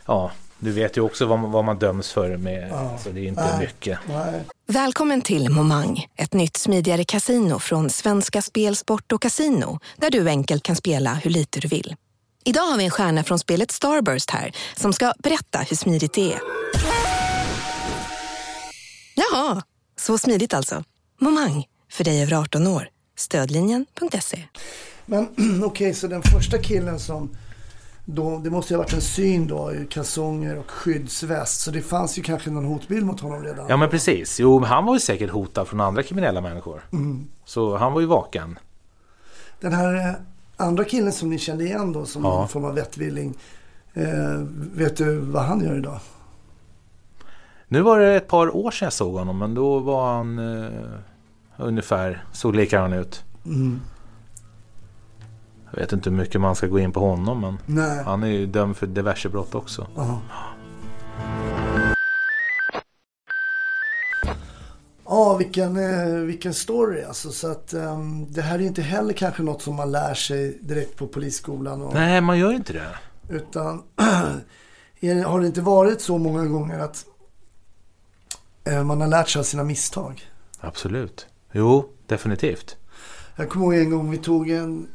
ja, 0.06 0.30
du 0.58 0.72
vet 0.72 0.96
ju 0.96 1.00
också 1.00 1.26
vad 1.26 1.38
man, 1.38 1.50
vad 1.50 1.64
man 1.64 1.78
döms 1.78 2.12
för 2.12 2.36
med, 2.36 2.68
Ja. 2.70 2.98
så 2.98 3.10
det 3.10 3.20
är 3.20 3.28
inte 3.28 3.42
Nej. 3.56 3.58
mycket. 3.58 3.98
Nej. 4.08 4.42
Välkommen 4.66 5.22
till 5.22 5.50
Momang, 5.50 6.06
ett 6.16 6.32
nytt 6.32 6.56
smidigare 6.56 7.04
casino 7.04 7.58
från 7.58 7.90
Svenska 7.90 8.42
Spel, 8.42 8.76
Sport 8.76 9.12
och 9.12 9.22
Casino 9.22 9.78
där 9.96 10.10
du 10.10 10.28
enkelt 10.28 10.62
kan 10.62 10.76
spela 10.76 11.14
hur 11.14 11.30
lite 11.30 11.60
du 11.60 11.68
vill. 11.68 11.96
Idag 12.44 12.62
har 12.62 12.78
vi 12.78 12.84
en 12.84 12.90
stjärna 12.90 13.24
från 13.24 13.38
spelet 13.38 13.70
Starburst 13.70 14.30
här 14.30 14.52
som 14.76 14.92
ska 14.92 15.12
berätta 15.18 15.58
hur 15.58 15.76
smidigt 15.76 16.12
det 16.12 16.32
är. 16.32 16.40
Jaha, 19.14 19.62
så 19.96 20.18
smidigt 20.18 20.54
alltså. 20.54 20.84
Momang, 21.20 21.64
för 21.92 22.04
dig 22.04 22.22
över 22.22 22.32
18 22.36 22.66
år. 22.66 22.88
Stödlinjen.se. 23.16 24.42
Men 25.06 25.28
okej, 25.64 25.94
så 25.94 26.06
den 26.06 26.22
första 26.22 26.58
killen 26.58 26.98
som 27.00 27.36
då, 28.10 28.38
det 28.38 28.50
måste 28.50 28.72
ju 28.72 28.76
ha 28.76 28.82
varit 28.84 28.92
en 28.92 29.00
syn 29.00 29.46
då 29.46 29.72
i 29.74 29.86
kalsonger 29.90 30.58
och 30.58 30.70
skyddsväst. 30.70 31.60
Så 31.60 31.70
det 31.70 31.82
fanns 31.82 32.18
ju 32.18 32.22
kanske 32.22 32.50
någon 32.50 32.64
hotbild 32.64 33.06
mot 33.06 33.20
honom 33.20 33.42
redan. 33.42 33.66
Ja 33.68 33.76
men 33.76 33.88
precis. 33.90 34.40
Jo, 34.40 34.60
han 34.64 34.84
var 34.86 34.94
ju 34.94 35.00
säkert 35.00 35.30
hotad 35.30 35.68
från 35.68 35.80
andra 35.80 36.02
kriminella 36.02 36.40
människor. 36.40 36.82
Så 37.44 37.76
han 37.76 37.92
var 37.92 38.00
ju 38.00 38.06
vaken. 38.06 38.58
Den 39.60 39.72
här 39.72 39.94
eh, 40.08 40.14
andra 40.56 40.84
killen 40.84 41.12
som 41.12 41.30
ni 41.30 41.38
kände 41.38 41.64
igen 41.64 41.92
då 41.92 42.04
som 42.06 42.24
Ja. 42.24 42.30
någon 42.30 42.48
form 42.48 42.64
av 42.64 42.74
vettvilling. 42.74 43.34
Eh, 43.94 44.38
vet 44.74 44.96
du 44.96 45.18
vad 45.18 45.42
han 45.42 45.64
gör 45.64 45.78
idag? 45.78 46.00
Nu 47.68 47.80
var 47.80 47.98
det 47.98 48.16
ett 48.16 48.28
par 48.28 48.56
år 48.56 48.70
sedan 48.70 48.86
jag 48.86 48.92
såg 48.92 49.14
honom, 49.14 49.38
men 49.38 49.54
då 49.54 49.78
var 49.78 50.14
han 50.16 50.38
eh, 50.38 50.70
ungefär, 51.56 52.24
såg 52.32 52.56
likadan 52.56 52.92
ut. 52.92 53.24
Mm. 53.46 53.80
Jag 55.78 55.82
vet 55.82 55.92
inte 55.92 56.10
hur 56.10 56.16
mycket 56.16 56.40
man 56.40 56.56
ska 56.56 56.66
gå 56.66 56.78
in 56.78 56.92
på 56.92 57.00
honom, 57.00 57.40
men 57.40 57.58
Nej. 57.66 58.02
han 58.04 58.22
är 58.22 58.26
ju 58.28 58.46
dömd 58.46 58.76
för 58.76 58.86
diverse 58.86 59.28
brott 59.28 59.54
också. 59.54 59.86
Ja. 59.96 60.20
Ja, 65.04 65.36
vilken, 65.36 65.76
eh, 65.76 66.14
vilken 66.14 66.54
story 66.54 67.02
alltså. 67.02 67.30
Så 67.32 67.50
att 67.50 67.72
ehm, 67.72 68.32
det 68.32 68.42
här 68.42 68.54
är 68.54 68.58
ju 68.58 68.66
inte 68.66 68.82
heller 68.82 69.12
kanske 69.12 69.42
något 69.42 69.62
som 69.62 69.74
man 69.76 69.92
lär 69.92 70.14
sig 70.14 70.58
direkt 70.62 70.96
på 70.96 71.06
polisskolan. 71.06 71.82
Och, 71.82 71.94
Nej, 71.94 72.20
man 72.20 72.38
gör 72.38 72.52
inte 72.52 72.72
det. 72.72 72.88
Utan 73.28 73.82
är- 75.00 75.24
har 75.24 75.40
det 75.40 75.46
inte 75.46 75.60
varit 75.60 76.00
så 76.00 76.18
många 76.18 76.44
gånger 76.44 76.78
att 76.78 77.04
eh, 78.64 78.84
man 78.84 79.00
har 79.00 79.08
lärt 79.08 79.28
sig 79.28 79.40
av 79.40 79.44
sina 79.44 79.64
misstag? 79.64 80.30
Absolut. 80.60 81.26
Jo, 81.52 81.88
definitivt. 82.06 82.76
Jag 83.36 83.48
kommer 83.48 83.66
ihåg 83.66 83.74
en 83.84 83.90
gång 83.90 84.10
vi 84.10 84.18
tog 84.18 84.50
en, 84.50 84.88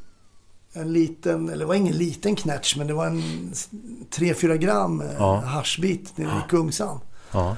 en 0.74 0.94
liten, 0.94 1.50
eller 1.50 1.60
det 1.60 1.66
var 1.66 1.76
ingen 1.76 1.98
liten 1.98 2.36
knätch, 2.36 2.76
men 2.78 2.88
det 2.88 2.94
var 2.94 3.06
en 3.06 3.22
3-4 4.12 4.56
gram 4.58 5.02
eh, 5.02 5.08
Ja. 5.18 5.36
haschbit 5.36 6.18
nere 6.18 6.30
i 6.30 6.50
Kungsan. 6.50 7.00
Ja. 7.32 7.58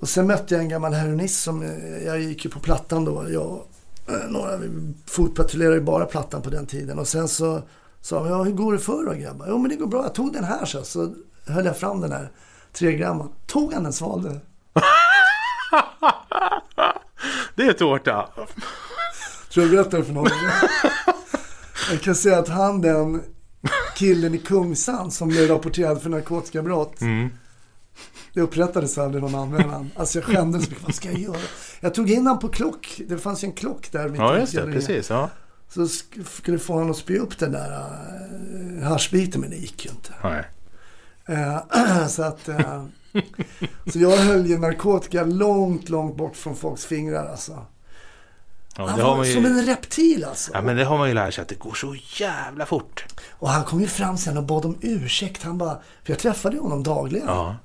Och 0.00 0.08
sen 0.08 0.26
mötte 0.26 0.54
jag 0.54 0.62
en 0.62 0.68
gammal 0.68 0.92
heroinist 0.92 1.42
som, 1.42 1.62
eh, 1.62 2.04
jag 2.06 2.20
gick 2.20 2.44
ju 2.44 2.50
på 2.50 2.60
Plattan 2.60 3.04
då. 3.04 3.26
Jag 3.30 3.60
eh, 4.08 4.30
några, 4.30 4.56
vi 4.56 4.92
fotpatrullerade 5.06 5.80
bara 5.80 6.04
Plattan 6.04 6.42
på 6.42 6.50
den 6.50 6.66
tiden. 6.66 6.98
Och 6.98 7.08
sen 7.08 7.28
så 7.28 7.62
sa 8.00 8.18
han, 8.20 8.28
ja 8.28 8.42
hur 8.42 8.52
går 8.52 8.72
det 8.72 8.78
för 8.78 9.04
då 9.04 9.12
grabbar? 9.12 9.46
Jo 9.48 9.58
men 9.58 9.70
det 9.70 9.76
går 9.76 9.86
bra, 9.86 10.02
jag 10.02 10.14
tog 10.14 10.32
den 10.32 10.44
här 10.44 10.64
så. 10.64 10.82
Så 10.84 11.14
höll 11.46 11.64
jag 11.66 11.76
fram 11.76 12.00
den 12.00 12.12
här 12.12 12.30
3 12.72 12.92
gram. 12.96 13.28
Tog 13.46 13.72
han 13.72 13.82
den 13.82 13.92
svalde? 13.92 14.40
Det 17.54 17.62
är 17.62 17.72
tårta. 17.72 18.28
Tror 19.52 19.66
jag 19.66 19.70
berättade 19.70 20.04
för 20.04 20.12
någon. 20.12 20.26
jag 21.90 22.00
kan 22.00 22.14
säga 22.14 22.38
att 22.38 22.48
han 22.48 22.80
den 22.80 23.22
killen 23.96 24.34
i 24.34 24.38
Kungsan 24.38 25.10
som 25.10 25.28
blev 25.28 25.48
rapporterad 25.48 26.02
för 26.02 26.10
narkotikabrott. 26.10 27.00
Det 28.34 28.40
upprättades 28.40 28.98
aldrig 28.98 29.22
någon 29.22 29.34
anmälan. 29.34 29.90
Alltså 29.96 30.18
jag 30.18 30.24
skämdes 30.24 30.70
mycket. 30.70 30.84
Vad 30.84 30.94
ska 30.94 31.10
jag 31.10 31.20
göra? 31.20 31.36
Jag 31.80 31.94
tog 31.94 32.10
in 32.10 32.26
han 32.26 32.38
på 32.38 32.48
klock. 32.48 33.00
Det 33.08 33.18
fanns 33.18 33.44
ju 33.44 33.46
en 33.46 33.52
klock 33.52 33.92
där. 33.92 34.12
Ja, 34.16 34.38
just 34.38 34.52
det. 34.54 34.72
Precis. 34.72 35.10
Ja. 35.10 35.30
Så 35.68 35.80
sk- 35.80 36.24
skulle 36.24 36.58
få 36.58 36.72
honom 36.72 36.90
att 36.90 36.96
spy 36.96 37.18
upp 37.18 37.38
den 37.38 37.52
där 37.52 37.70
uh, 37.70 38.82
haschbiten, 38.82 39.40
men 39.40 39.50
det 39.50 39.56
gick 39.56 39.84
ju 39.84 39.90
inte. 39.90 40.12
Nej. 40.22 40.44
Eh, 41.26 42.06
så 42.08 42.22
att... 42.22 42.48
eh, 42.48 42.84
så 43.92 43.98
jag 43.98 44.16
höll 44.16 44.46
ju 44.46 44.58
narkotika 44.58 45.24
långt, 45.24 45.88
långt 45.88 46.16
bort 46.16 46.36
från 46.36 46.56
folks 46.56 46.84
fingrar 46.86 47.28
alltså. 47.30 47.66
Ja, 48.76 48.86
Han 48.86 49.00
var 49.00 49.16
man 49.16 49.26
som 49.26 49.42
ju... 49.42 49.48
en 49.48 49.66
reptil 49.66 50.24
alltså. 50.24 50.50
Ja, 50.54 50.62
men 50.62 50.76
det 50.76 50.84
har 50.84 50.98
man 50.98 51.08
ju 51.08 51.14
lärt 51.14 51.34
sig 51.34 51.42
att 51.42 51.48
det 51.48 51.58
går 51.58 51.74
så 51.74 51.96
jävla 52.16 52.66
fort. 52.66 53.04
Och 53.30 53.48
han 53.48 53.64
kom 53.64 53.80
ju 53.80 53.86
fram 53.86 54.18
sen 54.18 54.36
och 54.36 54.44
bad 54.44 54.64
om 54.64 54.78
ursäkt. 54.80 55.42
Han 55.42 55.58
bara, 55.58 55.78
för 56.04 56.12
jag 56.12 56.18
träffade 56.18 56.56
ju 56.56 56.62
honom 56.62 56.82
dagligen. 56.82 57.26
Ja. 57.28 57.56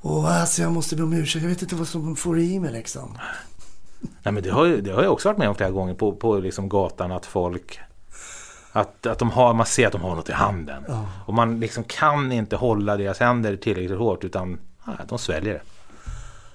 Och 0.00 0.30
alltså 0.30 0.62
jag 0.62 0.72
måste 0.72 0.96
be 0.96 1.02
om 1.02 1.12
ursäkt. 1.12 1.42
Jag 1.42 1.50
vet 1.50 1.62
inte 1.62 1.74
vad 1.74 1.88
som 1.88 2.16
får 2.16 2.38
i 2.38 2.60
mig 2.60 2.72
liksom. 2.72 3.18
Nej, 4.22 4.32
men 4.32 4.42
det 4.42 4.50
har, 4.50 4.64
ju, 4.64 4.80
det 4.80 4.92
har 4.92 5.02
jag 5.02 5.12
också 5.12 5.28
varit 5.28 5.38
med 5.38 5.48
om 5.48 5.54
flera 5.54 5.70
gånger 5.70 5.94
på, 5.94 6.12
på 6.12 6.38
liksom 6.38 6.68
gatan 6.68 7.12
att 7.12 7.26
folk 7.26 7.80
att, 8.72 9.06
att 9.06 9.18
de 9.18 9.30
har, 9.30 9.54
man 9.54 9.66
ser 9.66 9.86
att 9.86 9.92
de 9.92 10.02
har 10.02 10.16
något 10.16 10.28
i 10.28 10.32
handen. 10.32 10.84
Och 11.26 11.34
man 11.34 11.60
liksom 11.60 11.84
kan 11.84 12.32
inte 12.32 12.56
hålla 12.56 12.96
deras 12.96 13.18
händer 13.18 13.56
tillräckligt 13.56 13.98
hårt 13.98 14.24
utan 14.24 14.58
nej, 14.84 14.96
de 15.08 15.18
sväljer 15.18 15.54
det. 15.54 15.60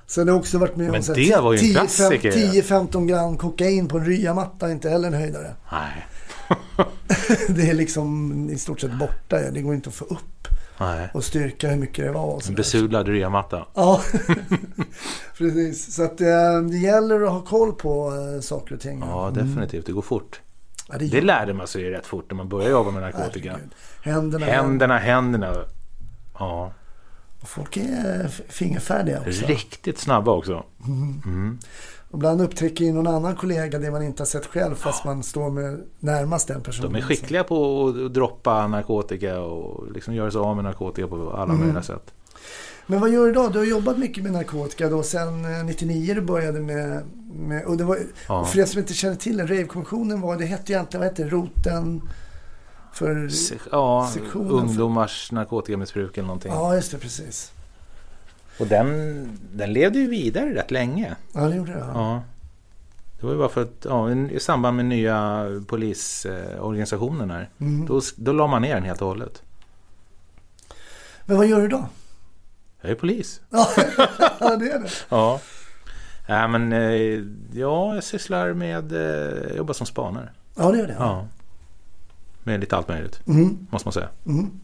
Sen 0.07 0.27
har 0.27 0.35
jag 0.35 0.39
också 0.39 0.57
varit 0.57 0.75
med 0.75 0.95
om 0.95 1.03
så 1.03 1.13
här 1.13 1.35
det 1.35 1.41
var 1.41 1.53
ju 1.53 1.57
en 1.59 1.65
10, 1.65 1.73
klassiker. 1.73 2.31
10-15 2.31 3.07
gram 3.07 3.37
kokain 3.37 3.87
på 3.87 3.97
en 3.97 4.05
ryamatta. 4.05 4.71
Inte 4.71 4.89
heller 4.89 5.07
en 5.07 5.13
höjdare. 5.13 5.55
Nej. 5.71 6.05
Det 7.49 7.69
är 7.69 7.73
liksom 7.73 8.49
i 8.49 8.57
stort 8.57 8.81
sett 8.81 8.99
borta. 8.99 9.51
Det 9.51 9.61
går 9.61 9.73
inte 9.75 9.89
att 9.89 9.95
få 9.95 10.05
upp 10.05 10.47
Nej. 10.77 11.09
och 11.13 11.23
styrka 11.23 11.69
hur 11.69 11.77
mycket 11.77 12.05
det 12.05 12.11
var. 12.11 12.41
En 12.47 12.55
besudlad 12.55 13.07
ryamatta. 13.07 13.67
Ja, 13.73 14.01
precis. 15.37 15.95
Så 15.95 16.03
att 16.03 16.21
eh, 16.21 16.61
det 16.69 16.77
gäller 16.77 17.21
att 17.21 17.31
ha 17.31 17.41
koll 17.41 17.73
på 17.73 18.13
eh, 18.35 18.41
saker 18.41 18.75
och 18.75 18.81
ting. 18.81 18.99
Ja, 18.99 19.31
definitivt. 19.33 19.85
Det 19.85 19.91
går 19.91 20.01
fort. 20.01 20.41
Ja, 20.89 20.97
det 20.97 21.05
Det 21.05 21.21
lärde 21.21 21.53
man 21.53 21.67
sig 21.67 21.81
ju 21.81 21.89
rätt 21.89 22.05
fort 22.05 22.25
när 22.29 22.35
man 22.35 22.49
började 22.49 22.71
jobba 22.71 22.91
med 22.91 23.01
narkotika. 23.01 23.51
Herregud. 23.51 23.71
Händerna. 24.01 24.45
Händerna, 24.45 24.97
händerna. 24.97 25.53
Ja, 26.39 26.71
folk 27.45 27.77
är 27.77 28.27
fingerfärdiga 28.49 29.19
också. 29.19 29.45
riktigt 29.45 29.99
snabba 29.99 30.31
också. 30.31 30.63
Och 32.09 32.17
ibland 32.19 32.41
upptäcker 32.41 32.85
ju 32.85 32.93
någon 32.93 33.07
annan 33.07 33.35
kollega 33.35 33.79
det 33.79 33.91
man 33.91 34.03
inte 34.03 34.21
har 34.21 34.25
sett 34.25 34.45
själv 34.45 34.75
fast 34.75 35.05
man 35.05 35.23
står 35.23 35.49
med 35.49 35.83
närmast 35.99 36.47
den 36.47 36.61
personen. 36.61 36.93
De 36.93 36.97
är 36.97 37.01
skickliga 37.01 37.43
på 37.43 37.87
att 37.87 38.13
droppa 38.13 38.67
narkotika 38.67 39.39
och 39.39 39.91
liksom 39.91 40.13
göra 40.13 40.31
sig 40.31 40.39
av 40.39 40.55
med 40.55 40.63
narkotika 40.65 41.07
på 41.07 41.31
alla 41.31 41.53
möjliga 41.53 41.83
sätt. 41.83 42.13
Men 42.87 42.99
vad 42.99 43.09
gör 43.09 43.23
du 43.23 43.31
idag? 43.31 43.51
Du 43.51 43.57
har 43.57 43.65
jobbat 43.65 43.97
mycket 43.97 44.23
med 44.23 44.31
narkotika 44.33 44.89
då. 44.89 45.03
Sen 45.03 45.45
eh, 45.45 45.65
99 45.65 46.13
du 46.13 46.21
började 46.21 46.59
med... 46.59 47.01
med 47.33 47.65
och 47.65 47.77
det 47.77 47.83
var, 47.83 47.99
Ja. 48.27 48.45
För 48.45 48.59
er 48.59 48.65
som 48.65 48.79
inte 48.79 48.93
känner 48.93 49.15
till 49.15 49.37
det, 49.37 49.43
Rave-kommissionen 49.43 50.21
var, 50.21 50.37
det 50.37 50.45
hette 50.45 50.71
ju 50.71 50.75
egentligen, 50.75 51.01
vad 51.01 51.09
hette 51.09 51.35
roten 51.35 52.01
för... 52.95 53.29
Se- 53.29 53.55
Ja, 53.71 54.09
Sektionen 54.13 54.47
för- 54.49 54.55
ungdomars 54.55 55.31
narkotikamissbruk 55.31 56.17
eller 56.17 56.27
någonting. 56.27 56.51
Ja, 56.51 56.75
just 56.75 56.91
det, 56.91 56.97
precis. 56.97 57.51
Och 58.59 58.67
den, 58.67 59.29
den 59.53 59.73
levde 59.73 59.99
ju 59.99 60.07
vidare 60.09 60.55
rätt 60.55 60.71
länge. 60.71 61.15
Ja, 61.33 61.41
det 61.41 61.55
gjorde 61.55 61.71
det. 61.73 61.79
Ja. 61.79 61.91
Ja. 61.93 62.21
Det 63.19 63.25
var 63.25 63.33
ju 63.33 63.39
bara 63.39 63.49
för 63.49 63.61
att 63.61 63.85
ja, 63.85 64.11
i 64.11 64.39
samband 64.39 64.75
med 64.77 64.85
nya 64.85 65.45
polisorganisationen 65.67 67.31
här. 67.31 67.49
Mm. 67.59 67.85
Då, 67.85 68.01
då 68.15 68.31
la 68.33 68.47
man 68.47 68.61
ner 68.61 68.75
den 68.75 68.83
helt 68.83 69.01
och 69.01 69.07
hållet. 69.07 69.41
Men 71.25 71.37
vad 71.37 71.47
gör 71.47 71.59
du 71.59 71.65
idag? 71.65 71.85
Jag 72.81 72.91
är 72.91 72.95
polis. 72.95 73.41
Ja, 74.39 74.55
det 74.55 74.71
är 74.71 74.79
det. 74.79 74.89
Ja. 75.09 75.39
Ja, 76.27 76.47
men 76.47 76.73
eh, 76.73 77.21
ja, 77.59 77.95
jag 77.95 78.03
sysslar 78.03 78.53
med, 78.53 78.91
eh, 78.91 78.99
jag 79.47 79.55
jobbar 79.57 79.73
som 79.73 79.85
spanare. 79.87 80.29
Ja, 80.55 80.71
det 80.71 80.77
gör 80.77 80.87
det. 80.87 80.95
Ja. 80.99 81.27
Med 82.45 82.59
lite 82.59 82.75
allt 82.77 82.87
möjligt. 82.87 83.19
Mm. 83.27 83.67
Måste 83.71 83.87
man 83.87 83.93
säga. 83.93 84.09
Mm. 84.25 84.59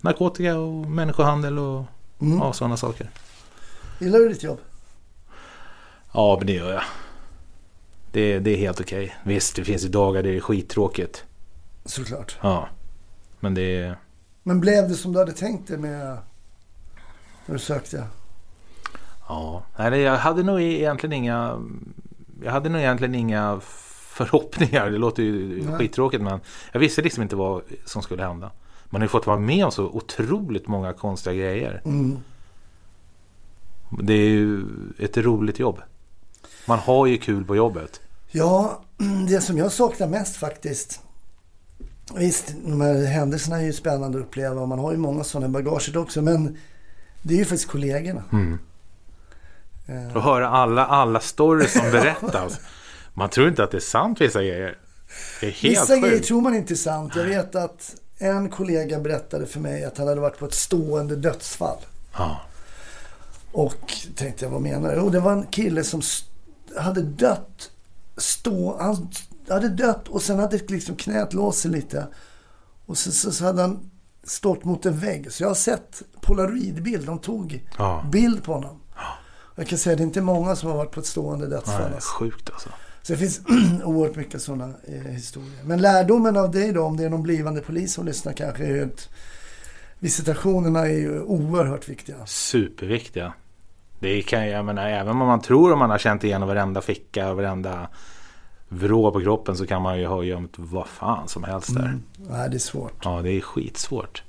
Narkotika 0.00 0.58
och 0.58 0.90
människohandel 0.90 1.58
och 1.58 1.84
Mm. 2.20 2.38
ja, 2.38 2.52
sådana 2.52 2.76
saker. 2.76 3.10
Gillar 3.98 4.18
du 4.18 4.28
ditt 4.28 4.42
jobb? 4.42 4.58
Ja, 6.12 6.36
men 6.38 6.46
det 6.46 6.52
gör 6.52 6.72
jag. 6.72 6.82
Det, 8.12 8.38
det 8.38 8.50
är 8.50 8.56
helt 8.56 8.80
okej. 8.80 9.16
Visst, 9.24 9.56
det 9.56 9.64
finns 9.64 9.84
ju 9.84 9.88
dagar 9.88 10.22
där 10.22 10.30
det 10.30 10.36
är 10.36 10.40
skittråkigt. 10.40 11.24
Såklart. 11.84 12.38
Ja. 12.42 12.68
Men 13.40 13.54
det 13.54 13.76
är... 13.76 13.96
Men 14.42 14.60
blev 14.60 14.88
det 14.88 14.94
som 14.94 15.12
du 15.12 15.18
hade 15.18 15.32
tänkt 15.32 15.68
dig 15.68 15.78
med 15.78 16.18
när 17.46 17.54
du 17.54 17.58
sökte? 17.58 18.06
Ja. 19.28 19.62
Nej, 19.78 20.00
jag 20.00 20.16
hade 20.16 20.42
nog 20.42 20.60
egentligen 20.62 21.12
inga... 21.12 21.62
Jag 22.42 22.52
hade 22.52 22.68
nog 22.68 22.80
egentligen 22.80 23.14
inga 23.14 23.60
förhoppningar. 24.12 24.90
Det 24.90 24.98
låter 24.98 25.22
ju 25.22 25.62
Nej. 25.64 25.78
skittråkigt 25.78 26.22
men 26.22 26.40
jag 26.72 26.80
visste 26.80 27.02
liksom 27.02 27.22
inte 27.22 27.36
vad 27.36 27.62
som 27.84 28.02
skulle 28.02 28.22
hända. 28.22 28.50
Man 28.84 29.00
har 29.00 29.04
ju 29.04 29.08
fått 29.08 29.26
vara 29.26 29.38
med 29.38 29.64
om 29.64 29.72
så 29.72 29.84
otroligt 29.84 30.68
många 30.68 30.92
konstiga 30.92 31.34
grejer. 31.34 31.82
Mm. 31.84 32.18
Det 34.02 34.12
är 34.12 34.28
ju 34.28 34.64
ett 34.98 35.16
roligt 35.16 35.58
jobb. 35.58 35.80
Man 36.66 36.78
har 36.78 37.06
ju 37.06 37.18
kul 37.18 37.44
på 37.44 37.56
jobbet. 37.56 38.00
Ja, 38.30 38.82
det 39.28 39.40
som 39.40 39.58
jag 39.58 39.72
saknar 39.72 40.06
mest 40.08 40.36
faktiskt. 40.36 41.00
Visst, 42.14 42.54
de 42.66 42.80
här 42.80 43.04
händelserna 43.06 43.56
är 43.60 43.64
ju 43.64 43.72
spännande 43.72 44.18
att 44.18 44.24
uppleva 44.24 44.60
och 44.60 44.68
man 44.68 44.78
har 44.78 44.92
ju 44.92 44.98
många 44.98 45.24
sådana 45.24 45.46
i 45.46 45.50
bagaget 45.50 45.96
också. 45.96 46.22
Men 46.22 46.56
det 47.22 47.34
är 47.34 47.38
ju 47.38 47.44
faktiskt 47.44 47.68
kollegorna. 47.70 48.22
Mm. 48.32 48.58
Eh, 49.86 50.16
Och 50.16 50.22
höra 50.22 50.48
alla, 50.48 50.86
alla 50.86 51.20
stories 51.20 51.72
som 51.72 51.90
berättas. 51.90 52.60
Man 53.14 53.28
tror 53.30 53.48
inte 53.48 53.64
att 53.64 53.70
det 53.70 53.78
är 53.78 53.80
sant 53.80 54.20
vissa 54.20 54.38
grejer. 54.38 54.78
Det 55.40 55.46
är 55.46 55.50
helt 55.50 55.64
Vissa 55.82 55.96
grejer 55.96 56.10
sjukt. 56.16 56.26
tror 56.26 56.40
man 56.40 56.54
inte 56.54 56.74
är 56.74 56.76
sant. 56.76 57.12
Jag 57.16 57.24
vet 57.24 57.54
att 57.54 57.94
en 58.18 58.48
kollega 58.50 59.00
berättade 59.00 59.46
för 59.46 59.60
mig 59.60 59.84
att 59.84 59.98
han 59.98 60.08
hade 60.08 60.20
varit 60.20 60.38
på 60.38 60.46
ett 60.46 60.54
stående 60.54 61.16
dödsfall. 61.16 61.78
Ja. 62.14 62.40
Och 63.52 63.92
tänkte 64.16 64.44
jag, 64.44 64.50
vad 64.50 64.62
menar 64.62 64.94
du? 64.94 65.00
Och 65.00 65.12
det 65.12 65.20
var 65.20 65.32
en 65.32 65.46
kille 65.46 65.84
som 65.84 66.02
hade 66.78 67.02
dött. 67.02 67.70
Stå, 68.16 68.78
han 68.80 69.08
hade 69.48 69.68
dött 69.68 70.08
och 70.08 70.22
sen 70.22 70.38
hade 70.38 70.58
liksom 70.68 70.96
knät 70.96 71.32
låst 71.32 71.58
sig 71.60 71.70
lite. 71.70 72.06
Och 72.86 72.98
så, 72.98 73.12
så, 73.12 73.32
så 73.32 73.44
hade 73.44 73.62
han 73.62 73.90
stått 74.24 74.64
mot 74.64 74.86
en 74.86 74.98
vägg. 74.98 75.32
Så 75.32 75.42
jag 75.42 75.48
har 75.48 75.54
sett 75.54 76.02
polaroidbild. 76.20 77.06
De 77.06 77.18
tog 77.18 77.68
Ja. 77.78 78.04
bild 78.12 78.44
på 78.44 78.52
honom. 78.52 78.80
Och 79.54 79.58
Jag 79.58 79.66
kan 79.68 79.78
säga 79.78 79.92
att 79.92 79.98
det 79.98 80.02
är 80.02 80.06
inte 80.06 80.20
många 80.20 80.56
som 80.56 80.70
har 80.70 80.76
varit 80.76 80.90
på 80.90 81.00
ett 81.00 81.06
stående 81.06 81.46
dödsfall. 81.46 81.82
Nej, 81.82 81.94
alltså. 81.94 82.08
sjukt 82.18 82.50
alltså. 82.50 82.68
Så 83.02 83.12
det 83.12 83.18
finns 83.18 83.40
oerhört 83.84 84.16
mycket 84.16 84.42
sådana 84.42 84.74
eh, 84.84 85.12
historier. 85.12 85.64
Men 85.64 85.80
lärdomen 85.80 86.36
av 86.36 86.50
dig 86.50 86.72
då, 86.72 86.82
om 86.82 86.96
det 86.96 87.04
är 87.04 87.10
någon 87.10 87.22
blivande 87.22 87.60
polis 87.60 87.94
som 87.94 88.06
lyssnar 88.06 88.32
kanske, 88.32 88.64
är 88.64 88.84
att 88.84 89.08
visitationerna 89.98 90.80
är 90.80 90.98
ju 90.98 91.20
oerhört 91.20 91.88
viktiga. 91.88 92.26
Superviktiga. 92.26 93.32
Det 94.00 94.22
kan 94.22 94.48
jag 94.48 94.64
menar, 94.64 94.88
även 94.88 95.08
om 95.08 95.18
man 95.18 95.40
tror 95.40 95.72
att 95.72 95.78
man 95.78 95.90
har 95.90 95.98
känt 95.98 96.24
igenom 96.24 96.48
varenda 96.48 96.80
ficka 96.80 97.30
och 97.30 97.36
varenda 97.36 97.88
vrå 98.68 99.12
på 99.12 99.20
kroppen 99.20 99.56
så 99.56 99.66
kan 99.66 99.82
man 99.82 99.98
ju 99.98 100.06
ha 100.06 100.22
gömt 100.22 100.52
vad 100.56 100.86
fan 100.86 101.28
som 101.28 101.44
helst 101.44 101.74
där. 101.74 101.98
Nej, 102.16 102.50
det 102.50 102.56
är 102.56 102.58
svårt. 102.58 103.04
Ja, 103.04 103.22
det 103.22 103.30
är 103.30 103.40
skitsvårt. 103.40 104.22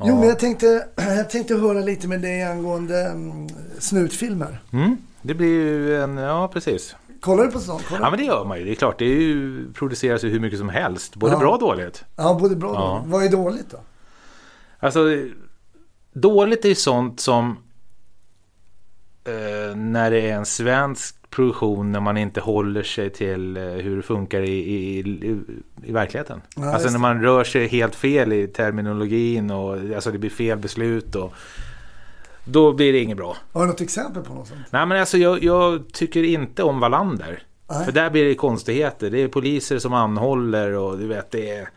Jo, 0.00 0.18
men 0.18 0.28
jag 0.28 0.38
tänkte, 0.38 0.86
jag 0.96 1.30
tänkte 1.30 1.54
höra 1.54 1.80
lite 1.80 2.08
med 2.08 2.20
dig 2.20 2.42
angående 2.42 3.00
mm, 3.06 3.48
snutfilmer. 3.78 4.60
Mm, 4.72 4.96
det 5.22 5.34
blir 5.34 5.48
ju 5.48 6.02
en, 6.02 6.16
ja 6.16 6.48
precis. 6.52 6.96
Kollar 7.20 7.44
du 7.44 7.50
på 7.50 7.58
sånt? 7.60 7.84
Kollar? 7.86 8.00
Ja 8.02 8.10
men 8.10 8.18
det 8.18 8.24
gör 8.24 8.44
man 8.44 8.58
ju. 8.58 8.64
Det 8.64 8.70
är 8.70 8.74
klart, 8.74 8.98
det 8.98 9.04
är 9.04 9.20
ju, 9.20 9.66
produceras 9.72 10.24
ju 10.24 10.28
hur 10.28 10.40
mycket 10.40 10.58
som 10.58 10.68
helst. 10.68 11.16
Både 11.16 11.32
Ja. 11.32 11.38
bra 11.38 11.52
och 11.52 11.60
dåligt. 11.60 12.04
Ja, 12.16 12.38
både 12.40 12.56
bra 12.56 12.68
och 12.70 12.76
Ja. 12.76 12.88
dåligt. 12.98 13.12
Vad 13.12 13.24
är 13.24 13.28
dåligt 13.30 13.70
då? 13.70 13.78
Alltså, 14.78 15.00
dåligt 16.12 16.64
är 16.64 16.68
ju 16.68 16.74
sånt 16.74 17.20
som 17.20 17.56
eh, 19.28 19.76
när 19.76 20.10
det 20.10 20.20
är 20.30 20.34
en 20.34 20.46
svensk 20.46 21.14
produktion 21.30 21.92
när 21.92 22.00
man 22.00 22.16
inte 22.16 22.40
håller 22.40 22.82
sig 22.82 23.10
till 23.10 23.56
eh, 23.56 23.62
hur 23.62 23.96
det 23.96 24.02
funkar 24.02 24.40
i, 24.42 24.50
i, 24.58 24.98
i, 25.00 25.40
i 25.84 25.92
verkligheten. 25.92 26.40
Ja, 26.56 26.72
alltså 26.74 26.90
när 26.90 26.98
man 26.98 27.22
rör 27.22 27.44
sig 27.44 27.68
helt 27.68 27.94
fel 27.94 28.32
i 28.32 28.46
terminologin 28.46 29.50
och 29.50 29.72
alltså 29.94 30.10
det 30.10 30.18
blir 30.18 30.30
fel 30.30 30.58
beslut 30.58 31.14
och 31.14 31.32
då 32.44 32.72
blir 32.72 32.92
det 32.92 32.98
inget 32.98 33.16
bra. 33.16 33.36
Har 33.52 33.60
du 33.60 33.66
något 33.66 33.80
exempel 33.80 34.22
på 34.22 34.34
något 34.34 34.48
sånt? 34.48 34.60
Nej 34.70 34.86
men 34.86 35.00
alltså 35.00 35.18
jag, 35.18 35.44
jag 35.44 35.92
tycker 35.92 36.22
inte 36.22 36.62
om 36.62 36.80
Wallander. 36.80 37.42
Nej. 37.70 37.84
För 37.84 37.92
där 37.92 38.10
blir 38.10 38.24
det 38.24 38.34
konstigheter. 38.34 39.10
Det 39.10 39.18
är 39.22 39.28
poliser 39.28 39.78
som 39.78 39.92
anhåller 39.94 40.72
och 40.72 40.98
du 40.98 41.06
vet 41.06 41.30
det 41.30 41.50
är... 41.50 41.68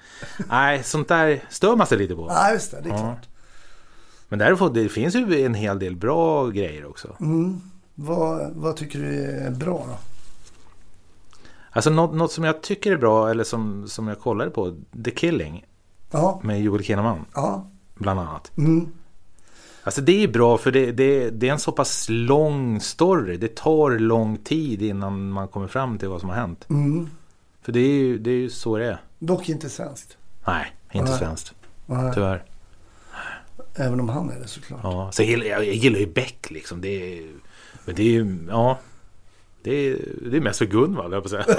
Nej, 0.50 0.84
sånt 0.84 1.08
där 1.08 1.40
stör 1.50 1.76
man 1.76 1.88
sig 1.88 1.98
lite 1.98 2.16
på. 2.16 2.26
Ja, 2.30 2.52
just 2.52 2.72
det. 2.72 2.82
Det 2.84 2.90
är 2.90 2.94
Ja. 2.94 2.98
klart. 3.00 3.28
Men 4.32 4.40
däremot, 4.40 4.74
det 4.74 4.90
finns 4.90 5.16
ju 5.16 5.46
en 5.46 5.54
hel 5.54 5.80
del 5.80 5.96
bra 5.96 6.48
grejer 6.48 6.86
också. 6.86 7.16
Mm. 7.20 7.62
Vad, 7.96 8.52
vad 8.56 8.76
tycker 8.76 9.00
du 9.00 9.22
är 9.26 9.52
bra 9.52 9.86
då? 9.88 9.98
Alltså 11.72 11.90
något, 11.90 12.16
något 12.16 12.32
som 12.32 12.44
jag 12.44 12.62
tycker 12.62 12.92
är 12.92 12.98
bra, 12.98 13.30
eller 13.30 13.44
som, 13.44 13.88
som 13.88 14.08
jag 14.08 14.20
kollade 14.20 14.52
på, 14.52 14.76
The 15.06 15.12
Killing 15.12 15.66
Ja, 16.12 16.40
med 16.44 16.62
Joel 16.62 16.84
Kinnaman, 16.84 17.26
ja. 17.34 17.68
bland 17.96 18.20
annat. 18.20 18.52
Mm. 18.58 18.88
Alltså 19.84 20.02
det 20.02 20.24
är 20.24 20.28
bra 20.28 20.58
för 20.58 20.72
det, 20.72 20.92
det, 20.92 21.30
det 21.30 21.48
är 21.48 21.52
en 21.52 21.60
så 21.60 21.72
pass 21.72 22.08
lång 22.10 22.82
story. 22.82 23.38
Det 23.38 23.56
tar 23.56 24.00
lång 24.00 24.38
tid 24.38 24.82
innan 24.82 25.30
man 25.32 25.48
kommer 25.48 25.68
fram 25.68 25.98
till 25.98 26.08
vad 26.08 26.20
som 26.20 26.30
har 26.30 26.36
hänt. 26.36 26.66
Mm. 26.70 27.10
För 27.62 27.72
det 27.72 27.80
är 27.80 27.94
ju, 27.94 28.20
det 28.20 28.32
är 28.32 28.36
ju 28.36 28.50
så 28.50 28.78
det 28.78 28.86
är. 28.86 29.02
Dock 29.20 29.50
inte 29.50 29.70
svenskt. 29.70 30.18
Nej, 30.48 30.76
inte 30.92 31.10
Nej. 31.10 31.20
svenskt. 31.20 31.54
Nej. 31.86 32.14
Tyvärr. 32.14 32.51
Även 33.76 34.00
om 34.00 34.10
han 34.10 34.30
är 34.30 34.40
det 34.40 34.48
såklart. 34.48 34.80
Ja. 34.84 35.12
Så 35.12 35.22
jag, 35.22 35.30
gillar- 35.30 35.46
jag, 35.46 35.64
gillar 35.66 36.00
ju 36.00 36.08
Beck 36.08 36.52
liksom. 36.52 36.82
Det 36.82 37.18
är, 37.20 37.28
men 37.86 37.96
det 37.96 38.02
är 38.02 38.06
ju, 38.12 38.38
ja. 38.50 38.80
Det 39.64 39.72
är, 39.72 39.98
det 40.32 40.38
är 40.38 40.42
mest 40.42 40.58
för 40.60 40.66
Gunvald, 40.66 41.14
jag 41.14 41.24
på 41.24 41.30
säga. 41.30 41.46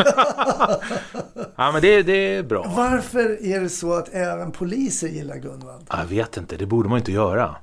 ja, 1.56 1.72
men 1.72 1.82
det, 1.82 2.02
det 2.02 2.12
är 2.36 2.42
bra. 2.42 2.72
Varför 2.76 3.44
är 3.46 3.60
det 3.60 3.68
så 3.68 3.94
att 3.94 4.08
även 4.08 4.52
poliser 4.52 5.08
gillar 5.08 5.36
Gunvald? 5.36 5.86
Jag 5.90 6.04
vet 6.04 6.36
inte, 6.36 6.56
det 6.56 6.66
borde 6.66 6.88
man 6.88 6.98
inte 6.98 7.12
göra. 7.12 7.56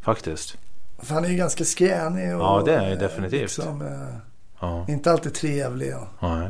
Faktiskt. 0.00 0.56
För 0.98 1.14
han 1.14 1.24
är 1.24 1.28
ju 1.28 1.36
ganska 1.36 1.64
skränig 1.64 2.34
och 2.34 2.40
Ja, 2.40 2.62
det 2.66 2.74
är 2.74 2.96
definitivt. 2.96 3.40
Liksom, 3.40 3.82
eh, 3.82 4.16
Ja, 4.60 4.86
inte 4.88 5.12
alltid 5.12 5.34
trevlig. 5.34 5.94
Och. 5.96 6.28
nej. 6.28 6.48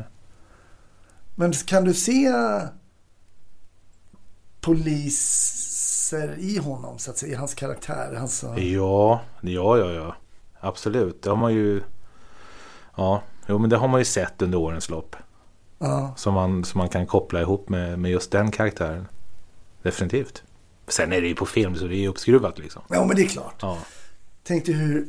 Men 1.35 1.53
kan 1.53 1.85
du 1.85 1.95
se 1.95 2.33
poliser 6.11 6.39
i 6.39 6.59
honom, 6.59 6.99
så 6.99 7.11
att 7.11 7.19
säga, 7.19 7.33
i 7.33 7.37
hans 7.37 7.55
karaktär? 7.55 8.15
Hans, 8.19 8.45
Ja, 8.57 9.21
ja, 9.41 9.79
ja, 9.79 9.93
ja. 9.93 10.15
Absolut. 10.61 11.23
Det 11.23 11.31
har 11.31 11.37
man 11.37 11.55
ju... 11.55 11.83
Ja, 12.97 13.23
jo, 13.49 13.59
men 13.59 13.71
det 13.71 13.77
har 13.77 13.89
man 13.89 14.01
ju 14.01 14.05
sett 14.05 14.43
under 14.43 14.59
årens 14.59 14.89
lopp. 14.89 15.17
ja. 15.79 16.15
Som 16.17 16.35
man, 16.35 16.65
som 16.65 16.79
man 16.79 16.89
kan 16.89 17.07
koppla 17.07 17.41
ihop 17.41 17.69
med, 17.69 17.99
med 17.99 18.11
just 18.11 18.31
den 18.31 18.51
karaktären. 18.51 19.09
Definitivt. 19.83 20.43
Sen 20.89 21.13
är 21.13 21.21
det 21.21 21.29
ju 21.29 21.35
på 21.35 21.47
film 21.47 21.75
så 21.77 21.85
det 21.87 21.95
är 21.95 22.01
ju 22.01 22.09
uppskruvat 22.09 22.59
liksom. 22.59 22.83
ja, 22.89 23.05
men 23.05 23.17
det 23.17 23.23
är 23.23 23.27
klart. 23.29 23.55
Ja. 23.61 23.79
Tänk 24.45 24.67
dig 24.67 24.75
hur, 24.75 25.09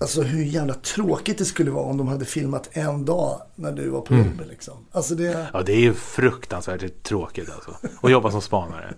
alltså 0.00 0.22
hur 0.22 0.44
jävla 0.44 0.74
tråkigt 0.74 1.38
det 1.38 1.44
skulle 1.44 1.70
vara 1.70 1.84
om 1.84 1.96
de 1.96 2.08
hade 2.08 2.24
filmat 2.24 2.68
en 2.72 3.04
dag 3.04 3.42
när 3.54 3.72
du 3.72 3.88
var 3.88 4.00
på 4.00 4.14
Mm. 4.14 4.26
jobbet. 4.26 4.48
Liksom. 4.48 4.74
Alltså 4.92 5.14
det, 5.14 5.46
ja, 5.52 5.62
det 5.62 5.72
är 5.72 5.80
ju 5.80 5.94
fruktansvärt 5.94 7.02
tråkigt 7.02 7.50
alltså. 7.50 7.76
Att 8.02 8.10
jobba 8.10 8.30
som 8.30 8.42
spanare. 8.42 8.94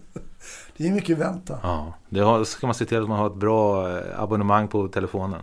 Det 0.77 0.89
är 0.89 0.93
mycket 0.93 1.19
vänta. 1.19 1.59
Ja, 1.63 1.95
det 2.09 2.21
har, 2.21 2.45
ska 2.45 2.67
man 2.67 2.75
se 2.75 2.85
till 2.85 3.03
att 3.03 3.09
man 3.09 3.19
har 3.19 3.27
ett 3.27 3.37
bra 3.37 3.91
eh, 3.91 4.21
abonnemang 4.21 4.69
på 4.69 4.89
telefonen. 4.89 5.41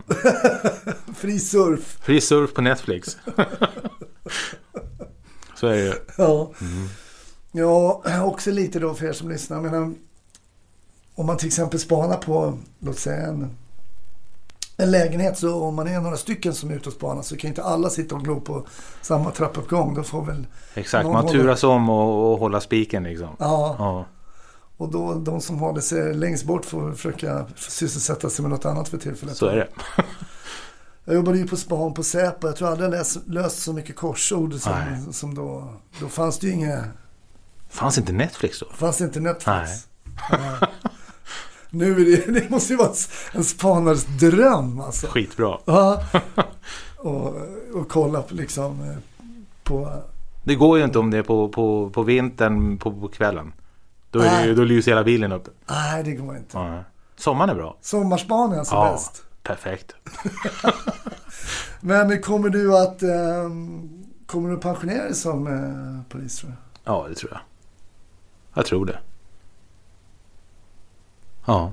Fri 1.16 1.38
surf. 1.38 1.98
Fri 2.02 2.20
surf 2.20 2.54
på 2.54 2.60
Netflix. 2.60 3.16
så 5.54 5.66
är 5.66 5.72
det 5.72 5.82
ju. 5.82 5.92
Ja. 6.18 6.50
Mm. 6.60 6.88
ja, 7.52 8.02
också 8.24 8.50
lite 8.50 8.78
då 8.78 8.94
för 8.94 9.06
er 9.06 9.12
som 9.12 9.28
lyssnar. 9.28 9.56
Jag 9.56 9.72
menar, 9.72 9.94
om 11.14 11.26
man 11.26 11.36
till 11.36 11.46
exempel 11.46 11.80
spanar 11.80 12.16
på, 12.16 12.58
låt 12.78 12.98
säga 12.98 13.26
en, 13.26 13.56
en 14.76 14.90
lägenhet. 14.90 15.38
Så 15.38 15.62
om 15.62 15.74
man 15.74 15.88
är 15.88 16.00
några 16.00 16.16
stycken 16.16 16.54
som 16.54 16.70
är 16.70 16.74
ute 16.74 16.88
och 16.88 16.94
spanar 16.94 17.22
så 17.22 17.36
kan 17.36 17.48
inte 17.48 17.62
alla 17.62 17.90
sitta 17.90 18.14
och 18.14 18.24
glo 18.24 18.40
på 18.40 18.66
samma 19.02 19.30
trappuppgång. 19.30 19.94
Då 19.94 20.02
får 20.02 20.24
väl, 20.24 20.46
Exakt, 20.74 21.08
man 21.08 21.28
turas 21.28 21.64
om 21.64 21.90
och, 21.90 22.32
och 22.32 22.38
hålla 22.38 22.60
spiken 22.60 23.02
liksom. 23.02 23.28
ja, 23.38 23.76
Ja, 23.78 24.04
och 24.80 24.88
då 24.88 25.14
de 25.14 25.40
som 25.40 25.58
håller 25.58 25.80
sig 25.80 26.14
längst 26.14 26.44
bort 26.44 26.64
får 26.64 26.92
försöka 26.92 27.46
sysselsätta 27.56 28.30
sig 28.30 28.42
med 28.42 28.50
något 28.50 28.64
annat 28.64 28.88
för 28.88 28.98
tillfället. 28.98 29.36
så 29.36 29.46
är 29.46 29.56
det. 29.56 29.68
Jag 31.04 31.14
jobbade 31.14 31.38
ju 31.38 31.46
på 31.46 31.56
span 31.56 31.94
på 31.94 32.02
Säpo. 32.02 32.46
Jag 32.46 32.56
tror 32.56 32.68
aldrig 32.68 32.86
jag 32.86 32.90
läst, 32.90 33.18
löst 33.26 33.58
så 33.62 33.72
mycket 33.72 33.96
korsord 33.96 34.54
som, 34.54 34.72
Nej. 34.72 35.12
som 35.12 35.34
då. 35.34 35.74
Då 36.00 36.08
fanns 36.08 36.38
det 36.38 36.46
ju 36.46 36.52
inga, 36.52 36.84
Fanns 37.68 37.98
inte 37.98 38.12
Netflix 38.12 38.60
då? 38.60 38.66
fanns 38.74 38.98
det 38.98 39.04
inte 39.04 39.20
Netflix. 39.20 39.70
Nej. 40.30 40.60
Nu 41.70 42.00
är 42.00 42.04
det, 42.04 42.40
det 42.40 42.50
måste 42.50 42.72
ju 42.72 42.76
vara 42.76 42.92
en 43.32 43.44
spanares 43.44 44.04
dröm 44.20 44.80
alltså. 44.80 45.06
Skitbra. 45.06 45.58
Ja. 45.64 46.04
Och, 46.96 47.34
och 47.74 47.88
kolla 47.88 48.22
på 48.22 48.34
liksom 48.34 48.80
eh, 48.80 48.96
på 49.62 50.02
Det 50.44 50.54
går 50.54 50.78
ju 50.78 50.84
inte 50.84 50.98
om 50.98 51.10
det 51.10 51.18
är 51.18 51.22
på, 51.22 51.48
på, 51.48 51.90
på 51.90 52.02
vintern 52.02 52.78
på, 52.78 52.92
på 52.92 53.08
kvällen. 53.08 53.52
Då, 54.10 54.18
är 54.20 54.24
Nej. 54.24 54.46
ju- 54.46 54.54
då 54.54 54.64
lyser 54.64 54.90
hela 54.90 55.04
bilen 55.04 55.32
upp. 55.32 55.48
Nej, 55.70 56.02
det 56.04 56.12
går 56.12 56.36
inte. 56.36 56.58
Ja. 56.58 56.84
Sommaren 57.16 57.50
är 57.50 57.54
bra. 57.54 57.76
Sommarspan 57.80 58.52
är 58.52 58.58
alltså 58.58 58.74
Ja, 58.74 58.92
bäst. 58.92 59.22
perfekt. 59.42 59.94
Men 61.80 62.22
kommer 62.22 62.48
du 62.48 62.78
att 62.78 63.02
ehm, 63.02 64.04
kommer 64.26 64.50
du 64.50 64.56
pensionera 64.58 65.04
dig 65.04 65.14
som 65.14 65.46
eh, 65.46 66.02
polis 66.12 66.36
tror 66.38 66.50
du? 66.50 66.56
Ja, 66.84 67.06
det 67.08 67.14
tror 67.14 67.32
jag. 67.32 67.40
Jag 68.54 68.66
tror 68.66 68.86
det. 68.86 68.98
Ja. 71.46 71.72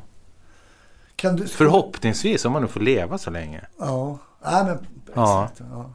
Du 1.21 1.47
Förhoppningsvis 1.47 2.45
om 2.45 2.52
man 2.54 2.62
nu 2.62 2.67
får 2.67 2.80
leva 2.80 3.17
så 3.17 3.30
länge. 3.30 3.62
Ja. 3.80 4.17
Nej, 4.43 4.65
men 4.65 4.78
exakt. 5.08 5.62
Ja. 5.71 5.89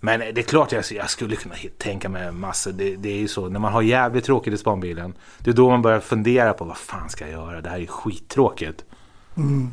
Men 0.00 0.20
det 0.20 0.38
är 0.40 0.42
klart 0.42 0.72
jag, 0.72 0.84
jag 0.90 1.10
skulle 1.10 1.36
kunna 1.36 1.54
tänka 1.78 2.08
mig 2.08 2.32
massor. 2.32 2.72
Det, 2.72 2.96
det 2.96 3.08
är 3.08 3.18
ju 3.18 3.28
så 3.28 3.48
när 3.48 3.60
man 3.60 3.72
har 3.72 3.82
jävligt 3.82 4.24
tråkigt 4.24 4.54
i 4.54 4.58
spanbilen. 4.58 5.14
Det 5.38 5.50
är 5.50 5.54
då 5.54 5.70
man 5.70 5.82
börjar 5.82 6.00
fundera 6.00 6.52
på 6.52 6.64
vad 6.64 6.76
fan 6.76 7.08
ska 7.08 7.24
jag 7.24 7.32
göra? 7.32 7.60
Det 7.60 7.68
här 7.68 7.76
är 7.76 7.80
ju 7.80 7.86
skittråkigt. 7.86 8.84
Mm. 9.36 9.72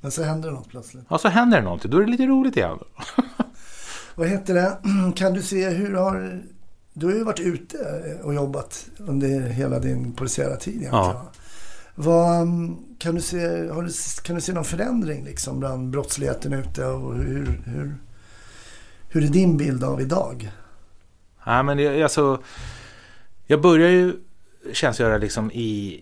Men 0.00 0.10
så 0.10 0.22
händer 0.22 0.48
det 0.48 0.54
något 0.54 0.68
plötsligt. 0.68 1.04
Och 1.08 1.20
så 1.20 1.28
händer 1.28 1.58
det 1.58 1.64
någonting. 1.64 1.90
Då 1.90 1.98
är 1.98 2.04
det 2.04 2.10
lite 2.10 2.26
roligt 2.26 2.56
igen. 2.56 2.78
Vad 4.14 4.28
heter 4.28 4.54
det? 4.54 4.78
Kan 5.16 5.32
du 5.32 5.42
se 5.42 5.68
hur 5.68 5.94
har... 5.94 6.42
Du 6.92 7.06
har 7.06 7.12
ju 7.12 7.24
varit 7.24 7.40
ute 7.40 7.78
och 8.22 8.34
jobbat 8.34 8.86
under 8.98 9.40
hela 9.40 9.78
din 9.78 10.12
polisiära 10.12 10.56
tid 10.56 10.74
egentligen. 10.74 11.04
Ja. 11.04 11.12
va? 11.12 11.26
Vad, 11.94 12.42
mm, 12.42 12.76
kan, 12.98 13.14
du 13.14 13.20
se, 13.20 13.68
har 13.68 13.82
du, 13.82 13.90
kan 14.22 14.34
du 14.34 14.40
se 14.40 14.52
någon 14.52 14.64
förändring 14.64 15.24
liksom 15.24 15.60
bland 15.60 15.90
brottsligheten 15.90 16.52
ute 16.52 16.86
och 16.86 17.14
hur, 17.14 17.62
hur, 17.66 17.96
hur 19.14 19.24
är 19.24 19.28
din 19.28 19.56
bild 19.56 19.84
av 19.84 20.00
idag? 20.00 20.50
Nej, 21.46 21.62
men 21.62 21.76
det, 21.76 22.02
alltså, 22.02 22.42
jag 23.46 23.60
börjar 23.60 23.90
ju 23.90 24.16
tjänstgöra 24.72 25.18
liksom 25.18 25.50
i, 25.50 26.00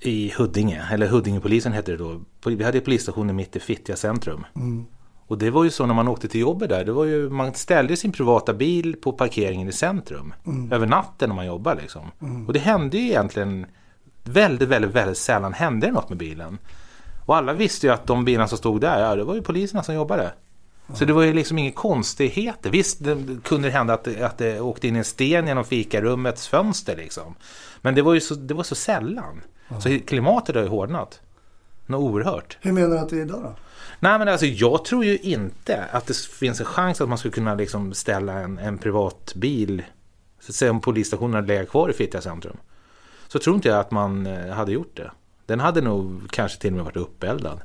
i 0.00 0.32
Huddinge. 0.36 0.88
Eller 0.92 1.06
Huddingepolisen 1.06 1.72
hette 1.72 1.92
det 1.92 1.96
då. 1.96 2.20
Vi 2.44 2.64
hade 2.64 2.80
polisstationen 2.80 3.36
mitt 3.36 3.56
i 3.56 3.60
Fittja 3.60 3.96
centrum. 3.96 4.44
Mm. 4.56 4.86
Och 5.26 5.38
det 5.38 5.50
var 5.50 5.64
ju 5.64 5.70
så 5.70 5.86
när 5.86 5.94
man 5.94 6.08
åkte 6.08 6.28
till 6.28 6.40
jobbet 6.40 6.68
där. 6.68 6.84
Det 6.84 6.92
var 6.92 7.04
ju, 7.04 7.30
man 7.30 7.54
ställde 7.54 7.96
sin 7.96 8.12
privata 8.12 8.54
bil 8.54 8.96
på 9.02 9.12
parkeringen 9.12 9.68
i 9.68 9.72
centrum. 9.72 10.34
Över 10.70 10.86
natten 10.86 11.28
när 11.28 11.36
man 11.36 11.46
jobbar 11.46 11.74
liksom. 11.74 12.10
Och 12.46 12.52
det 12.52 12.58
hände 12.58 12.98
ju 12.98 13.04
egentligen 13.04 13.66
väldigt, 14.24 14.68
väldigt, 14.68 14.90
väldigt 14.90 15.18
sällan 15.18 15.52
hände 15.52 15.86
det 15.86 15.92
något 15.92 16.08
med 16.08 16.18
bilen. 16.18 16.58
Och 17.26 17.36
alla 17.36 17.52
visste 17.52 17.86
ju 17.86 17.92
att 17.92 18.06
de 18.06 18.24
bilarna 18.24 18.48
som 18.48 18.58
stod 18.58 18.80
där, 18.80 19.00
ja 19.00 19.16
det 19.16 19.24
var 19.24 19.34
ju 19.34 19.42
poliserna 19.42 19.82
som 19.82 19.94
jobbade. 19.94 20.32
Så 20.94 21.04
det 21.04 21.12
var 21.12 21.22
ju 21.22 21.32
liksom 21.32 21.58
inga 21.58 21.72
konstigheter. 21.72 22.70
Visst 22.70 23.04
det 23.04 23.42
kunde 23.44 23.68
det 23.68 23.72
hända 23.72 23.94
att, 23.94 24.20
att 24.20 24.38
det 24.38 24.60
åkte 24.60 24.88
in 24.88 24.96
en 24.96 25.04
sten 25.04 25.46
genom 25.46 25.64
fikarummets 25.64 26.48
fönster 26.48 26.96
liksom. 26.96 27.34
Men 27.80 27.94
det 27.94 28.02
var 28.02 28.14
ju 28.14 28.20
så, 28.20 28.34
det 28.34 28.54
var 28.54 28.62
så 28.62 28.74
sällan. 28.74 29.42
Så 29.80 29.98
klimatet 30.06 30.54
har 30.54 30.62
ju 30.62 30.68
hårdnat. 30.68 31.20
Något 31.86 32.00
oerhört. 32.00 32.58
Hur 32.60 32.72
menar 32.72 32.88
du 32.88 32.98
att 32.98 33.08
det 33.08 33.16
är 33.16 33.22
idag 33.22 33.42
då? 33.42 33.54
Nej 34.00 34.18
men 34.18 34.28
alltså 34.28 34.46
jag 34.46 34.84
tror 34.84 35.04
ju 35.04 35.18
inte 35.18 35.84
att 35.92 36.06
det 36.06 36.16
finns 36.16 36.60
en 36.60 36.66
chans 36.66 37.00
att 37.00 37.08
man 37.08 37.18
skulle 37.18 37.32
kunna 37.32 37.54
liksom 37.54 37.94
ställa 37.94 38.32
en, 38.32 38.58
en 38.58 38.78
privat 38.78 39.32
bil. 39.34 39.82
Så 40.40 40.50
att 40.50 40.54
säga 40.54 40.70
om 40.70 40.80
polisstationen 40.80 41.34
hade 41.34 41.46
legat 41.46 41.68
kvar 41.68 41.88
i 41.88 41.92
Fittja 41.92 42.20
centrum. 42.20 42.56
Så 43.28 43.38
tror 43.38 43.56
inte 43.56 43.68
jag 43.68 43.78
att 43.78 43.90
man 43.90 44.26
eh, 44.26 44.54
hade 44.54 44.72
gjort 44.72 44.96
det. 44.96 45.10
Den 45.46 45.60
hade 45.60 45.80
nog 45.80 46.30
kanske 46.30 46.60
till 46.60 46.70
och 46.70 46.76
med 46.76 46.84
varit 46.84 46.96
uppeldad. 46.96 47.60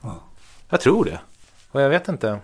Ja. 0.00 0.20
Jag 0.68 0.80
tror 0.80 1.04
det. 1.04 1.20
Och 1.70 1.82
jag 1.82 1.88
vet 1.90 2.08
inte. 2.08 2.38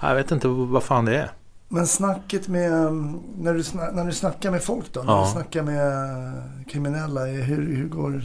Jag 0.00 0.14
vet 0.14 0.30
inte 0.30 0.48
vad 0.48 0.82
fan 0.82 1.04
det 1.04 1.16
är. 1.16 1.30
Men 1.68 1.86
snacket 1.86 2.48
med, 2.48 2.72
mm, 2.72 3.20
när 3.38 3.54
du, 3.54 3.62
sna, 3.62 3.90
när 3.90 4.04
du 4.04 4.12
snackar 4.12 4.50
med 4.50 4.62
folk 4.62 4.92
då? 4.92 5.02
När 5.02 5.12
Ja. 5.12 5.24
du 5.26 5.32
snackar 5.32 5.62
med 5.62 6.42
kriminella, 6.68 7.24
hur, 7.24 7.76
hur 7.76 7.88
går, 7.88 8.22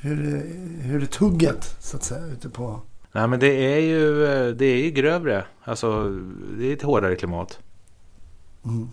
hur, 0.00 0.46
hur 0.80 1.02
är 1.02 1.06
tugget 1.06 1.76
så 1.80 1.96
att 1.96 2.02
säga 2.04 2.26
ute 2.26 2.48
på? 2.48 2.80
Nej 3.12 3.28
men 3.28 3.40
det 3.40 3.74
är 3.74 3.80
ju, 3.80 4.24
det 4.54 4.64
är 4.66 4.76
ju 4.84 4.90
grövre. 4.90 5.44
Alltså 5.64 6.08
det 6.58 6.66
är 6.66 6.72
ett 6.72 6.82
hårdare 6.82 7.16
klimat. 7.16 7.58
Mm. 8.64 8.88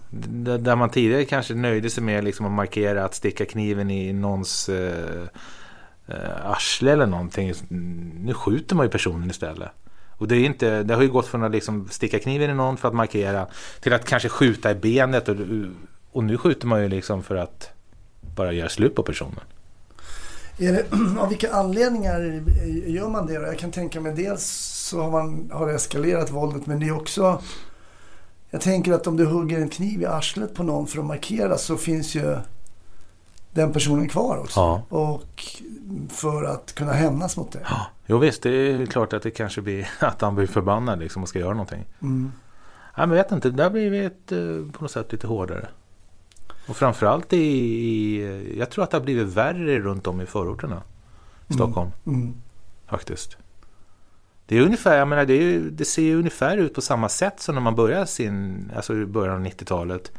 Där 0.63 0.76
man 0.76 0.89
tidigare 0.89 1.26
kanske 1.26 1.54
nöjde 1.54 1.89
sig 1.89 2.04
med 2.04 2.24
liksom 2.24 2.46
att 2.46 2.52
markera 2.52 3.06
att 3.06 3.15
sticka 3.15 3.46
kniven 3.46 3.92
i 3.92 4.13
någons 4.13 4.70
eh, 4.70 5.24
eh, 6.08 6.46
arsle 6.52 6.92
eller 6.92 7.06
någonting. 7.08 7.54
Nu 8.24 8.34
skjuter 8.34 8.76
man 8.76 8.86
ju 8.86 8.89
personen 8.89 9.30
istället. 9.30 9.70
Och 10.20 10.28
det, 10.28 10.36
är 10.36 10.46
inte, 10.46 10.84
det 10.84 10.96
har 10.96 11.02
ju 11.02 11.10
gått 11.10 11.28
från 11.28 11.44
att 11.44 11.52
liksom 11.52 11.88
sticka 11.90 12.20
kniven 12.20 12.50
i 12.50 12.54
någon 12.54 12.78
för 12.78 12.88
att 12.88 12.94
markera 12.94 13.48
till 13.82 13.94
att 13.94 14.06
kanske 14.06 14.30
skjuta 14.30 14.72
i 14.72 14.76
benet. 14.76 15.30
Och, 15.30 15.36
och 16.12 16.24
nu 16.24 16.38
skjuter 16.38 16.68
man 16.68 16.82
ju 16.82 16.88
liksom 16.88 17.24
för 17.24 17.36
att 17.36 17.70
bara 18.36 18.52
göra 18.52 18.70
slut 18.70 18.96
på 18.96 19.04
personen. 19.04 19.40
Är 20.58 20.74
det, 20.74 20.86
av 21.20 21.30
vilka 21.30 21.54
anledningar 21.54 22.44
gör 22.88 23.10
man 23.10 23.28
det 23.28 23.38
då? 23.38 23.46
Jag 23.46 23.60
kan 23.60 23.72
tänka 23.72 24.02
mig 24.02 24.14
dels 24.14 24.44
så 24.90 25.02
har 25.02 25.12
man 25.12 25.50
har 25.54 25.68
det 25.68 25.74
eskalerat 25.74 26.32
våldet 26.32 26.66
men 26.66 26.80
det 26.80 26.88
är 26.88 26.96
också 26.96 27.42
Jag 28.50 28.62
tänker 28.62 28.94
att 28.94 29.08
om 29.08 29.18
du 29.18 29.26
hugger 29.26 29.60
en 29.60 29.70
kniv 29.70 30.02
i 30.02 30.06
arslet 30.06 30.54
på 30.54 30.64
någon 30.64 30.88
för 30.88 31.00
att 31.00 31.06
markera 31.06 31.58
så 31.58 31.78
finns 31.78 32.16
ju 32.16 32.38
den 33.52 33.74
personen 33.74 34.10
kvar 34.10 34.38
också. 34.38 34.60
Ja. 34.60 34.84
Och 34.90 35.46
för 36.10 36.44
att 36.44 36.76
kunna 36.76 36.94
hämnas 36.94 37.38
mot 37.38 37.52
det. 37.52 37.60
Ja, 37.70 37.88
jo 38.06 38.18
visst, 38.18 38.44
det 38.44 38.50
är 38.50 38.86
klart 38.86 39.14
att 39.14 39.24
det 39.24 39.32
kanske 39.32 39.62
blir 39.62 39.90
att 40.00 40.22
han 40.22 40.36
blir 40.36 40.48
förbannad 40.48 41.00
liksom 41.00 41.24
och 41.24 41.30
ska 41.30 41.40
göra 41.40 41.54
någonting. 41.54 41.86
Mm. 42.02 42.32
Ja, 42.96 43.06
men 43.06 43.18
jag 43.18 43.24
vet 43.24 43.32
inte, 43.32 43.50
där 43.50 43.70
blir 43.70 43.90
vi 43.90 44.06
ett, 44.06 44.32
eh, 44.32 44.72
på 44.72 44.84
något 44.84 44.92
sätt 44.92 45.12
lite 45.12 45.28
hårdare. 45.28 45.68
Och 46.68 46.76
framförallt 46.76 47.34
i, 47.34 47.38
i, 47.38 48.60
jag 48.60 48.70
tror 48.70 48.84
att 48.84 48.92
det 48.92 48.98
har 48.98 49.04
blivit 49.04 49.28
värre 49.28 49.80
runt 49.80 50.08
om 50.08 50.22
i 50.22 50.26
förorterna 50.26 50.82
i 51.48 51.54
Stockholm 51.54 51.90
Mm. 52.06 52.34
faktiskt. 52.88 53.38
Det 54.46 54.58
är 54.58 54.62
ungefär, 54.62 54.98
jag 54.98 55.08
menar, 55.08 55.26
det, 55.26 55.34
är, 55.34 55.60
det 55.60 55.86
ser 55.86 56.02
ju 56.02 56.20
ungefär 56.20 56.58
ut 56.58 56.74
på 56.74 56.82
samma 56.82 57.10
sätt 57.10 57.40
som 57.40 57.56
när 57.56 57.62
man 57.62 57.76
började 57.76 58.08
sin, 58.08 58.72
alltså 58.76 58.96
i 58.96 59.06
början 59.06 59.36
av 59.36 59.46
90-talet. 59.46 60.12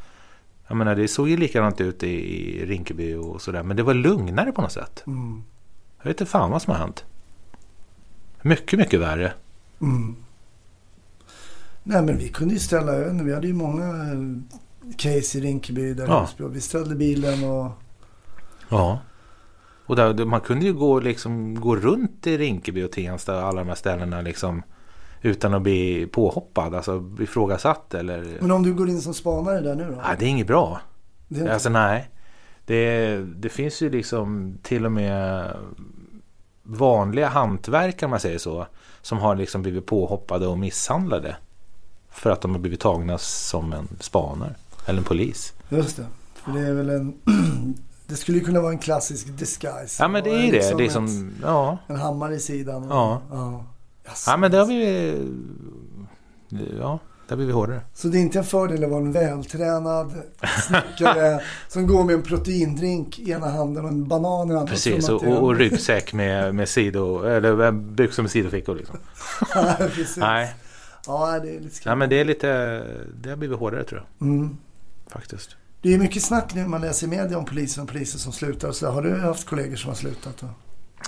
Jag 0.70 0.76
menar, 0.76 0.94
det 0.94 1.09
såg 1.09 1.28
ju 1.28 1.37
likadant 1.37 1.80
ut 1.80 2.02
i, 2.02 2.09
i 2.09 2.66
Rinkeby 2.66 3.14
och 3.14 3.42
sådär, 3.42 3.62
men 3.62 3.76
det 3.76 3.83
var 3.83 3.94
lugnare 3.94 4.52
på 4.52 4.62
något 4.62 4.72
sätt. 4.72 5.02
Mm. 5.06 5.42
Jag 5.98 6.04
vet 6.04 6.20
inte 6.20 6.30
fan 6.30 6.50
vad 6.50 6.62
som 6.62 6.72
har 6.72 6.80
hänt. 6.80 7.04
Mycket, 8.42 8.78
mycket 8.78 9.00
värre. 9.00 9.33
Mm. 9.80 10.16
Nej 11.83 12.02
men 12.02 12.18
vi 12.18 12.28
kunde 12.28 12.54
ju 12.54 12.61
ställa 12.61 12.92
ön. 12.92 13.24
Vi 13.24 13.35
hade 13.35 13.46
ju 13.46 13.52
många 13.52 13.85
eh, 13.85 14.92
case 14.96 15.38
i 15.38 15.40
Rinkeby 15.40 15.94
där 15.94 16.06
Ja. 16.06 16.28
Vi 16.38 16.61
ställde 16.61 16.94
bilen 16.94 17.44
och 17.44 17.70
Ja. 18.68 19.00
Och 19.87 19.96
där, 19.96 20.24
man 20.24 20.40
kunde 20.40 20.66
ju 20.66 20.72
gå, 20.72 21.00
liksom, 21.00 21.61
gå 21.61 21.76
runt 21.76 22.26
i 22.26 22.38
Rinkeby 22.38 22.83
och 22.83 22.92
Tensta 22.92 23.37
och 23.37 23.42
alla 23.42 23.61
de 23.61 23.68
här 23.68 23.74
ställena 23.74 24.20
liksom, 24.20 24.62
utan 25.22 25.54
att 25.54 25.62
bli 25.62 26.06
påhoppad, 26.06 26.74
alltså 26.74 27.04
ifrågasatt 27.20 27.94
eller... 27.94 28.38
Men 28.40 28.50
om 28.50 28.62
du 28.62 28.74
går 28.74 28.88
in 28.88 29.02
som 29.02 29.14
spanare 29.14 29.61
där 29.61 29.74
nu 29.74 29.85
då? 29.85 29.96
Nej, 30.06 30.16
det 30.18 30.24
är 30.24 30.28
inget 30.28 30.46
bra. 30.46 30.80
Det 31.28 31.37
är 31.37 31.40
inte- 31.40 31.54
Alltså 31.54 31.68
nej. 31.68 32.11
Det, 32.66 33.16
det 33.37 33.48
finns 33.48 33.80
ju 33.83 33.90
liksom 33.90 34.59
till 34.62 34.87
och 34.87 34.92
med 34.92 35.50
vanliga 36.62 37.28
hantverkare 37.28 38.06
om 38.06 38.11
man 38.11 38.20
säger 38.20 38.38
så. 38.38 38.66
Som 39.02 39.18
har 39.18 39.37
liksom 39.37 39.62
blivit 39.62 39.87
påhoppade 39.87 40.46
och 40.46 40.59
misshandlade. 40.59 41.37
För 42.11 42.30
att 42.30 42.40
de 42.40 42.50
har 42.52 42.59
blivit 42.59 42.80
tagna 42.80 43.18
som 43.18 43.72
en 43.72 43.88
spanare. 44.00 44.54
Eller 44.87 44.98
en 44.98 45.04
polis. 45.04 45.52
Just 45.68 45.96
det. 45.96 46.06
För 46.35 46.52
det 46.52 46.61
är 46.61 46.72
väl 46.72 46.90
en... 46.90 47.14
det 48.06 48.16
skulle 48.16 48.38
ju 48.38 48.44
kunna 48.44 48.61
vara 48.61 48.72
en 48.72 48.78
klassisk 48.78 49.38
disguise. 49.38 50.02
Ja 50.02 50.09
men 50.09 50.24
det 50.24 50.30
är 50.30 50.52
det. 50.52 50.52
liksom 50.52 50.78
Liksom, 50.78 51.28
ett- 51.28 51.35
ja. 51.42 51.78
En 51.87 51.96
hammare 51.96 52.35
i 52.35 52.40
sidan. 52.40 52.83
och- 52.85 52.90
Ja. 52.96 53.22
ja. 53.30 53.64
Jaså. 54.11 54.31
ja 54.31 54.37
men 54.37 54.51
det 54.51 54.59
har 54.59 54.66
vi... 54.66 55.14
Ja, 56.79 56.99
där 57.29 57.37
blir 57.37 57.46
vi 57.46 57.53
hårdare. 57.53 57.81
Så 57.94 58.09
det 58.09 58.18
är 58.18 58.20
inte 58.20 58.38
en 58.38 58.44
fördel 58.44 58.85
att 58.85 58.90
vara 58.90 59.01
en 59.01 59.12
vältränad 59.12 60.12
snickare 60.66 61.40
som 61.68 61.87
går 61.87 62.05
med 62.05 62.14
en 62.14 62.23
proteindrink 62.23 63.18
i 63.18 63.31
ena 63.31 63.51
handen 63.51 63.85
och 63.85 63.90
en 63.90 64.09
banan 64.09 64.51
i 64.51 64.55
andra. 64.55 64.66
Precis, 64.66 65.09
och, 65.09 65.25
det 65.25 65.29
och, 65.29 65.42
och 65.42 65.57
ryggsäck 65.57 66.12
med, 66.12 66.55
med 66.55 66.68
sido, 66.68 67.23
eller 67.23 67.73
byxor 67.73 68.23
med 68.23 68.31
sidofickor 68.31 68.75
liksom. 68.75 68.96
Nej, 69.55 69.77
precis. 69.77 70.16
Nej, 70.16 70.55
Ja, 71.07 71.40
det 71.42 71.57
är 71.57 71.61
lite 71.61 71.77
skrämmande. 71.77 72.03
men 72.03 72.09
det 72.11 72.20
är 72.20 72.25
lite, 72.25 72.49
det 73.23 73.31
har 73.31 73.37
blivit 73.37 73.59
hårdare 73.59 73.85
tror 73.85 74.05
jag. 74.18 74.29
Mm. 74.29 74.57
Faktiskt. 75.07 75.57
Det 75.83 75.94
är 75.94 75.99
mycket 75.99 76.23
snack 76.23 76.55
nu 76.55 76.66
man 76.66 76.81
läser 76.81 77.07
i 77.07 77.11
media 77.11 77.38
om 77.38 77.44
poliser 77.44 77.83
och 77.83 77.88
poliser 77.88 78.18
som 78.18 78.33
slutar. 78.33 78.73
Så 78.73 78.90
har 78.90 79.03
du 79.03 79.20
haft 79.20 79.46
kollegor 79.46 79.77
som 79.77 79.88
har 79.88 79.94
slutat? 79.94 80.37
Då? 80.40 80.46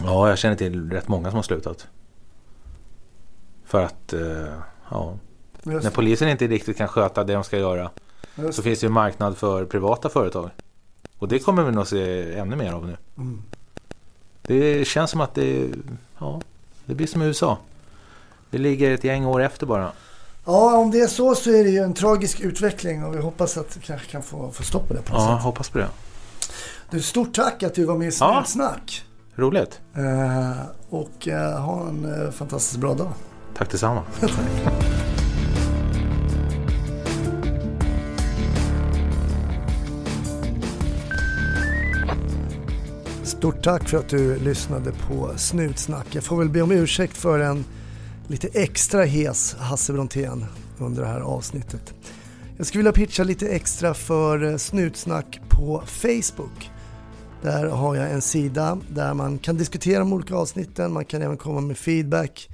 Ja, 0.00 0.28
jag 0.28 0.38
känner 0.38 0.56
till 0.56 0.90
rätt 0.90 1.08
många 1.08 1.30
som 1.30 1.36
har 1.36 1.42
slutat. 1.42 1.86
För 3.64 3.82
att, 3.84 4.12
eh, 4.12 4.54
ja, 4.90 5.14
när 5.62 5.90
polisen 5.90 6.28
inte 6.28 6.46
riktigt 6.46 6.76
kan 6.76 6.88
sköta 6.88 7.24
det 7.24 7.32
de 7.32 7.44
ska 7.44 7.58
göra 7.58 7.90
just, 8.34 8.54
så 8.56 8.62
finns 8.62 8.80
det 8.80 8.84
ju 8.84 8.88
en 8.88 8.92
marknad 8.92 9.36
för 9.36 9.64
privata 9.64 10.08
företag. 10.08 10.50
Och 11.18 11.28
det 11.28 11.38
kommer 11.38 11.62
vi 11.62 11.72
nog 11.72 11.86
se 11.86 12.32
ännu 12.34 12.56
mer 12.56 12.72
av 12.72 12.86
nu. 12.86 12.96
mm. 13.16 13.42
Det 14.42 14.84
känns 14.88 15.10
som 15.10 15.20
att 15.20 15.34
det, 15.34 15.68
ja, 16.18 16.40
det 16.84 16.94
blir 16.94 17.06
som 17.06 17.22
i 17.22 17.26
USA. 17.26 17.58
Vi 18.50 18.58
ligger 18.58 18.90
ett 18.90 19.04
gäng 19.04 19.26
år 19.26 19.42
efter 19.42 19.66
bara. 19.66 19.92
Ja, 20.44 20.76
om 20.76 20.90
det 20.90 21.00
är 21.00 21.06
så 21.06 21.34
så 21.34 21.50
är 21.50 21.64
det 21.64 21.70
ju 21.70 21.78
en 21.78 21.94
tragisk 21.94 22.40
utveckling 22.40 23.04
och 23.04 23.14
vi 23.14 23.18
hoppas 23.18 23.56
att 23.56 23.76
vi 23.76 23.80
kanske 23.80 24.06
kan 24.10 24.22
få, 24.22 24.50
få 24.50 24.62
stopp 24.62 24.88
på 24.88 24.94
det 24.94 25.02
på 25.02 25.12
något 25.12 25.22
Ja, 25.22 25.36
sätt. 25.36 25.44
hoppas 25.44 25.68
på 25.68 25.78
det. 25.78 25.88
Du, 26.90 27.02
stort 27.02 27.34
tack 27.34 27.62
att 27.62 27.74
du 27.74 27.84
var 27.84 27.98
med 27.98 28.08
i 28.08 28.10
Ja. 28.20 28.34
Snutsnack. 28.46 29.04
Roligt. 29.34 29.80
Eh, 29.94 30.52
och 30.90 31.28
eh, 31.28 31.60
ha 31.60 31.88
en 31.88 32.24
eh, 32.24 32.30
fantastiskt 32.30 32.76
bra 32.80 32.94
dag. 32.94 33.12
Tack 33.62 33.70
detsamma. 33.70 34.02
Stort 43.22 43.62
tack 43.62 43.88
för 43.88 43.98
att 43.98 44.08
du 44.08 44.38
lyssnade 44.38 44.92
på 44.92 45.30
Snutsnack. 45.36 46.06
Jag 46.10 46.24
får 46.24 46.36
väl 46.36 46.48
be 46.48 46.62
om 46.62 46.72
ursäkt 46.72 47.16
för 47.16 47.38
en 47.38 47.64
lite 48.26 48.48
extra 48.52 49.04
hes 49.04 49.54
Hasse 49.54 49.92
Brontén 49.92 50.46
under 50.78 51.02
det 51.02 51.08
här 51.08 51.20
avsnittet. 51.20 51.94
Jag 52.56 52.66
skulle 52.66 52.78
vilja 52.78 52.92
pitcha 52.92 53.24
lite 53.24 53.48
extra 53.48 53.94
för 53.94 54.58
Snutsnack 54.58 55.40
på 55.48 55.82
Facebook. 55.86 56.70
Där 57.42 57.66
har 57.66 57.94
jag 57.96 58.10
en 58.10 58.22
sida 58.22 58.78
där 58.88 59.14
man 59.14 59.38
kan 59.38 59.56
diskutera 59.56 59.98
de 59.98 60.12
olika 60.12 60.34
avsnitten, 60.34 60.92
man 60.92 61.04
kan 61.04 61.22
även 61.22 61.36
komma 61.36 61.60
med 61.60 61.78
feedback, 61.78 62.48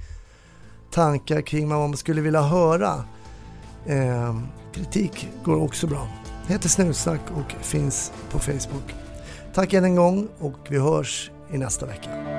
tankar 0.91 1.41
kring 1.41 1.69
vad 1.69 1.79
man 1.79 1.97
skulle 1.97 2.21
vilja 2.21 2.41
höra. 2.41 3.03
Eh, 3.85 4.35
kritik 4.73 5.29
går 5.43 5.61
också 5.61 5.87
bra. 5.87 6.07
Det 6.47 6.53
heter 6.53 6.69
Snutsnack 6.69 7.21
och 7.35 7.65
finns 7.65 8.11
på 8.31 8.39
Facebook. 8.39 8.95
Tack 9.53 9.73
än 9.73 9.83
en 9.83 9.95
gång 9.95 10.27
och 10.39 10.57
vi 10.69 10.77
hörs 10.77 11.31
i 11.53 11.57
nästa 11.57 11.85
vecka. 11.85 12.38